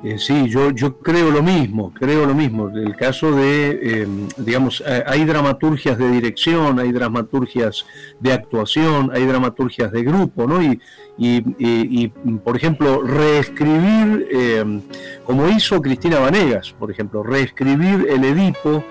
Eh, 0.04 0.18
sí, 0.18 0.48
yo, 0.48 0.72
yo 0.72 0.98
creo 0.98 1.30
lo 1.30 1.44
mismo, 1.44 1.92
creo 1.94 2.26
lo 2.26 2.34
mismo. 2.34 2.68
El 2.68 2.96
caso 2.96 3.30
de, 3.30 3.78
eh, 3.82 4.08
digamos, 4.36 4.82
hay 5.06 5.24
dramaturgias 5.24 5.96
de 5.96 6.10
dirección, 6.10 6.80
hay 6.80 6.90
dramaturgias 6.90 7.86
de 8.18 8.32
actuación, 8.32 9.12
hay 9.14 9.24
dramaturgias 9.26 9.92
de 9.92 10.02
grupo, 10.02 10.46
¿no? 10.48 10.60
Y, 10.60 10.80
y, 11.18 12.08
por 12.42 12.56
ejemplo, 12.56 13.02
reescribir, 13.02 14.26
eh, 14.32 14.80
como 15.24 15.48
hizo 15.48 15.80
Cristina 15.80 16.18
Vanegas, 16.18 16.74
por 16.76 16.90
ejemplo, 16.90 17.22
reescribir 17.22 18.08
el 18.10 18.24
Edipo 18.24 18.84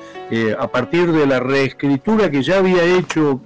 a 0.58 0.68
partir 0.68 1.12
de 1.12 1.26
la 1.26 1.42
reescritura 1.42 2.32
que 2.32 2.42
ya 2.42 2.60
había 2.60 2.86
hecho 2.86 3.42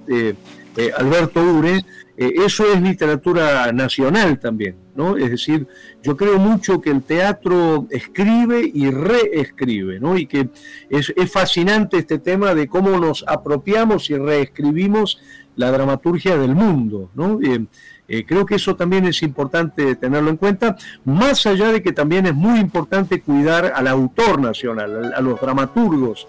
Alberto 0.96 1.42
Ure, 1.42 1.84
eso 2.16 2.64
es 2.72 2.80
literatura 2.80 3.72
nacional 3.72 4.38
también. 4.38 4.76
Es 5.18 5.30
decir, 5.30 5.66
yo 6.02 6.16
creo 6.16 6.38
mucho 6.38 6.80
que 6.80 6.90
el 6.90 7.02
teatro 7.02 7.86
escribe 7.90 8.70
y 8.72 8.90
reescribe, 8.90 10.00
¿no? 10.00 10.16
Y 10.16 10.26
que 10.26 10.48
es, 10.88 11.12
fascinante 11.30 11.98
este 11.98 12.18
tema 12.18 12.54
de 12.54 12.66
cómo 12.66 12.98
nos 12.98 13.24
apropiamos 13.28 14.08
y 14.08 14.16
reescribimos 14.16 15.20
la 15.56 15.70
dramaturgia 15.70 16.38
del 16.38 16.54
mundo, 16.54 17.10
¿no? 17.14 17.38
Eh, 17.42 17.66
eh, 18.08 18.24
creo 18.24 18.46
que 18.46 18.54
eso 18.54 18.76
también 18.76 19.04
es 19.04 19.22
importante 19.22 19.96
tenerlo 19.96 20.30
en 20.30 20.36
cuenta, 20.36 20.76
más 21.04 21.44
allá 21.46 21.72
de 21.72 21.82
que 21.82 21.92
también 21.92 22.26
es 22.26 22.34
muy 22.34 22.60
importante 22.60 23.20
cuidar 23.20 23.72
al 23.74 23.88
autor 23.88 24.40
nacional, 24.40 25.12
a, 25.14 25.20
los 25.20 25.40
dramaturgos 25.40 26.26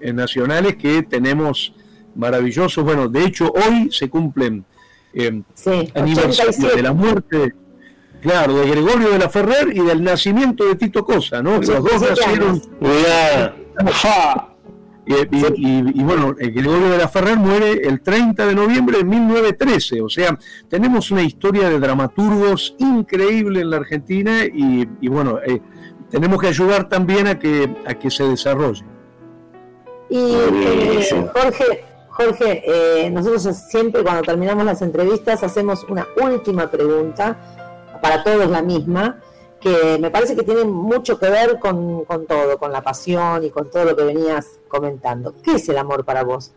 eh, 0.00 0.12
nacionales 0.12 0.76
que 0.76 1.02
tenemos 1.02 1.74
maravillosos. 2.16 2.82
Bueno, 2.82 3.08
de 3.08 3.24
hecho, 3.24 3.52
hoy 3.52 3.90
se 3.92 4.08
cumplen 4.08 4.64
eh, 5.14 5.42
aniversario 5.94 6.76
de 6.76 6.82
la 6.82 6.92
muerte 6.92 7.54
Claro, 8.20 8.56
de 8.56 8.68
Gregorio 8.68 9.10
de 9.10 9.18
la 9.18 9.28
Ferrer 9.28 9.74
y 9.74 9.80
del 9.80 10.02
nacimiento 10.02 10.64
de 10.64 10.74
Tito 10.74 11.04
Cosa, 11.04 11.42
¿no? 11.42 11.58
Los 11.58 11.66
dos 11.66 12.00
nacieron. 12.00 12.60
Y, 15.06 16.02
bueno, 16.02 16.34
Gregorio 16.36 16.90
de 16.90 16.98
la 16.98 17.08
Ferrer 17.08 17.36
muere 17.36 17.72
el 17.84 18.00
30 18.00 18.46
de 18.46 18.54
noviembre 18.54 18.98
de 18.98 19.04
1913. 19.04 20.02
O 20.02 20.08
sea, 20.08 20.36
tenemos 20.68 21.10
una 21.10 21.22
historia 21.22 21.70
de 21.70 21.78
dramaturgos 21.78 22.74
increíble 22.78 23.60
en 23.60 23.70
la 23.70 23.76
Argentina 23.76 24.44
y, 24.44 25.08
bueno, 25.08 25.38
eh, 25.46 25.60
tenemos 26.10 26.40
que 26.40 26.48
ayudar 26.48 26.88
también 26.88 27.28
a 27.28 27.38
que, 27.38 27.72
a 27.86 27.94
que 27.94 28.10
se 28.10 28.24
desarrolle. 28.24 28.84
Y 30.10 30.16
eh, 30.18 31.30
Jorge, 31.34 31.84
Jorge 32.18 32.64
eh, 32.66 33.10
nosotros 33.10 33.44
siempre 33.70 34.02
cuando 34.02 34.22
terminamos 34.22 34.64
las 34.64 34.82
entrevistas 34.82 35.44
hacemos 35.44 35.86
una 35.88 36.04
última 36.20 36.68
pregunta 36.68 37.38
para 38.02 38.24
todos 38.24 38.50
la 38.50 38.60
misma, 38.60 39.20
que 39.60 39.98
me 40.00 40.10
parece 40.10 40.34
que 40.34 40.42
tiene 40.42 40.64
mucho 40.64 41.16
que 41.16 41.30
ver 41.30 41.60
con, 41.60 42.04
todo, 42.26 42.58
con 42.58 42.72
la 42.72 42.82
pasión 42.82 43.44
y 43.44 43.50
con 43.50 43.70
todo 43.70 43.84
lo 43.84 43.96
que 43.96 44.02
venías 44.02 44.58
comentando. 44.66 45.32
¿Qué 45.44 45.52
es 45.52 45.68
el 45.68 45.78
amor 45.78 46.04
para 46.04 46.24
vos? 46.24 46.52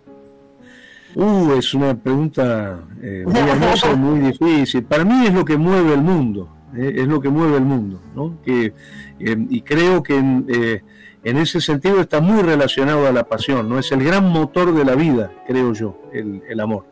Uh, 1.14 1.52
es 1.54 1.76
una 1.76 1.94
pregunta 1.94 2.80
eh, 3.00 3.24
muy 3.28 3.40
hermosa, 3.40 3.96
muy 3.96 4.20
difícil. 4.20 4.84
Para 4.84 5.06
mí 5.06 5.28
es 5.28 5.34
lo 5.34 5.46
que 5.46 5.58
mueve 5.58 5.94
el 5.94 6.02
mundo, 6.02 6.50
eh, 6.76 6.94
es 6.98 7.08
lo 7.08 7.22
que 7.22 7.30
mueve 7.30 7.58
el 7.58 7.66
mundo, 7.66 8.00
¿no? 8.16 8.36
Y 8.48 9.62
creo 9.62 10.02
que 10.02 10.82
en, 11.24 11.38
ese 11.38 11.62
sentido 11.62 12.00
está 12.00 12.22
muy 12.22 12.42
relacionado 12.42 13.08
a 13.08 13.12
la 13.12 13.24
pasión, 13.24 13.70
¿no? 13.70 13.80
Es 13.80 13.92
el 13.92 14.04
gran 14.04 14.26
motor 14.26 14.74
de 14.74 14.86
la 14.86 14.96
vida, 14.96 15.32
creo 15.48 15.74
yo, 15.74 15.98
el, 16.14 16.42
el 16.50 16.60
amor. 16.60 16.86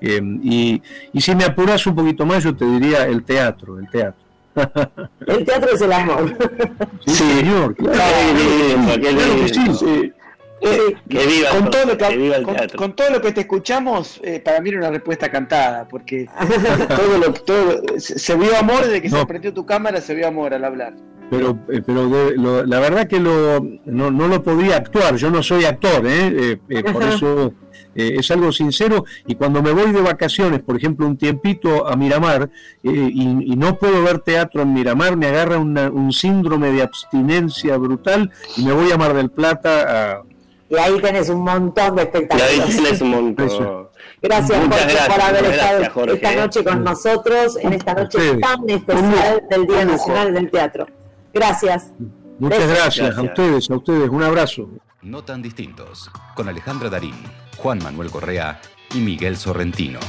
Em, 0.00 0.40
y, 0.42 0.82
si 1.20 1.34
me 1.34 1.44
apuras 1.44 1.86
un 1.86 1.94
poquito 1.94 2.26
más, 2.26 2.44
yo 2.44 2.54
te 2.54 2.64
diría 2.64 3.06
el 3.06 3.24
teatro, 3.24 3.78
el 3.78 3.88
teatro. 3.88 4.24
El 5.26 5.44
teatro 5.44 5.70
es 5.74 5.82
el 5.82 5.92
amor. 5.92 6.34
Sí, 7.06 7.12
señor. 7.14 7.76
con, 7.76 7.84
todo 11.70 11.84
lo 11.84 11.98
que, 11.98 12.72
con, 12.74 12.96
todo 12.96 13.10
lo 13.10 13.20
que 13.20 13.32
te 13.32 13.42
escuchamos, 13.42 14.18
eh, 14.22 14.40
para 14.40 14.62
mí 14.62 14.70
era 14.70 14.78
una 14.78 14.88
respuesta 14.90 15.30
cantada, 15.30 15.86
porque 15.86 16.26
todo 16.88 17.18
lo, 17.18 17.34
todo, 17.34 17.82
se 17.98 18.34
vio 18.34 18.56
amor 18.56 18.86
desde 18.86 19.02
que 19.02 19.10
se 19.10 19.26
prendió 19.26 19.52
tu 19.52 19.66
cámara, 19.66 20.00
se 20.00 20.14
vio 20.14 20.26
amor 20.26 20.54
al 20.54 20.64
hablar. 20.64 20.94
Pero, 21.28 21.58
eh, 21.68 21.82
pero 21.84 22.64
la 22.64 22.80
verdad 22.80 23.08
que 23.08 23.18
lo, 23.18 23.60
no, 23.84 24.10
no, 24.10 24.28
lo 24.28 24.42
podía 24.42 24.76
actuar, 24.76 25.16
yo 25.16 25.30
no 25.30 25.42
soy 25.42 25.64
actor, 25.64 26.06
¿eh? 26.06 26.58
eh 26.68 26.84
por 26.84 27.02
eso 27.02 27.52
eh, 27.96 28.16
es 28.18 28.30
algo 28.30 28.52
sincero 28.52 29.06
y 29.26 29.34
cuando 29.36 29.62
me 29.62 29.72
voy 29.72 29.90
de 29.90 30.02
vacaciones, 30.02 30.60
por 30.60 30.76
ejemplo, 30.76 31.06
un 31.06 31.16
tiempito 31.16 31.88
a 31.88 31.96
Miramar 31.96 32.50
eh, 32.82 32.90
y, 32.90 33.56
no 33.56 33.78
puedo 33.78 34.02
ver 34.02 34.18
teatro 34.18 34.62
en 34.62 34.74
Miramar, 34.74 35.16
me 35.16 35.26
agarra 35.26 35.58
un 35.58 36.12
síndrome 36.12 36.72
de 36.72 36.82
abstinencia 36.82 37.78
brutal 37.78 38.30
y 38.56 38.64
me 38.64 38.72
voy 38.72 38.92
a 38.92 38.98
Mar 38.98 39.14
del 39.14 39.30
Plata 39.30 40.22
Y 40.68 40.76
ahí 40.76 41.00
tenés 41.00 41.30
un 41.30 41.42
montón 41.42 41.96
de 41.96 42.02
espectáculos. 42.02 42.52
Y 42.54 42.60
ahí 42.60 42.76
tenés 42.76 43.00
un 43.00 43.10
montón. 43.10 43.88
Gracias, 44.20 44.58
Jorge, 44.58 45.10
por 45.10 45.20
haber 45.22 45.44
estado 45.46 46.12
esta 46.12 46.32
¿eh? 46.32 46.36
noche 46.36 46.64
con 46.64 46.84
nosotros, 46.84 47.56
en 47.62 47.72
esta 47.72 47.94
noche 47.94 48.36
tan 48.36 48.68
especial 48.68 49.42
del 49.48 49.66
Día 49.66 49.84
Nacional 49.86 50.34
del 50.34 50.50
Teatro. 50.50 50.86
Gracias. 51.36 51.92
Muchas 52.38 52.66
gracias 52.66 53.18
a 53.18 53.22
ustedes, 53.22 53.70
a 53.70 53.76
ustedes. 53.76 54.08
Un 54.08 54.22
abrazo. 54.22 54.70
No 55.02 55.22
tan 55.22 55.42
distintos, 55.42 56.10
con 56.34 56.48
Alejandra 56.48 56.88
Darín. 56.88 57.14
Juan 57.58 57.78
Manuel 57.82 58.10
Correa 58.10 58.58
y 58.94 58.98
Miguel 59.00 59.36
Sorrentino. 59.36 60.00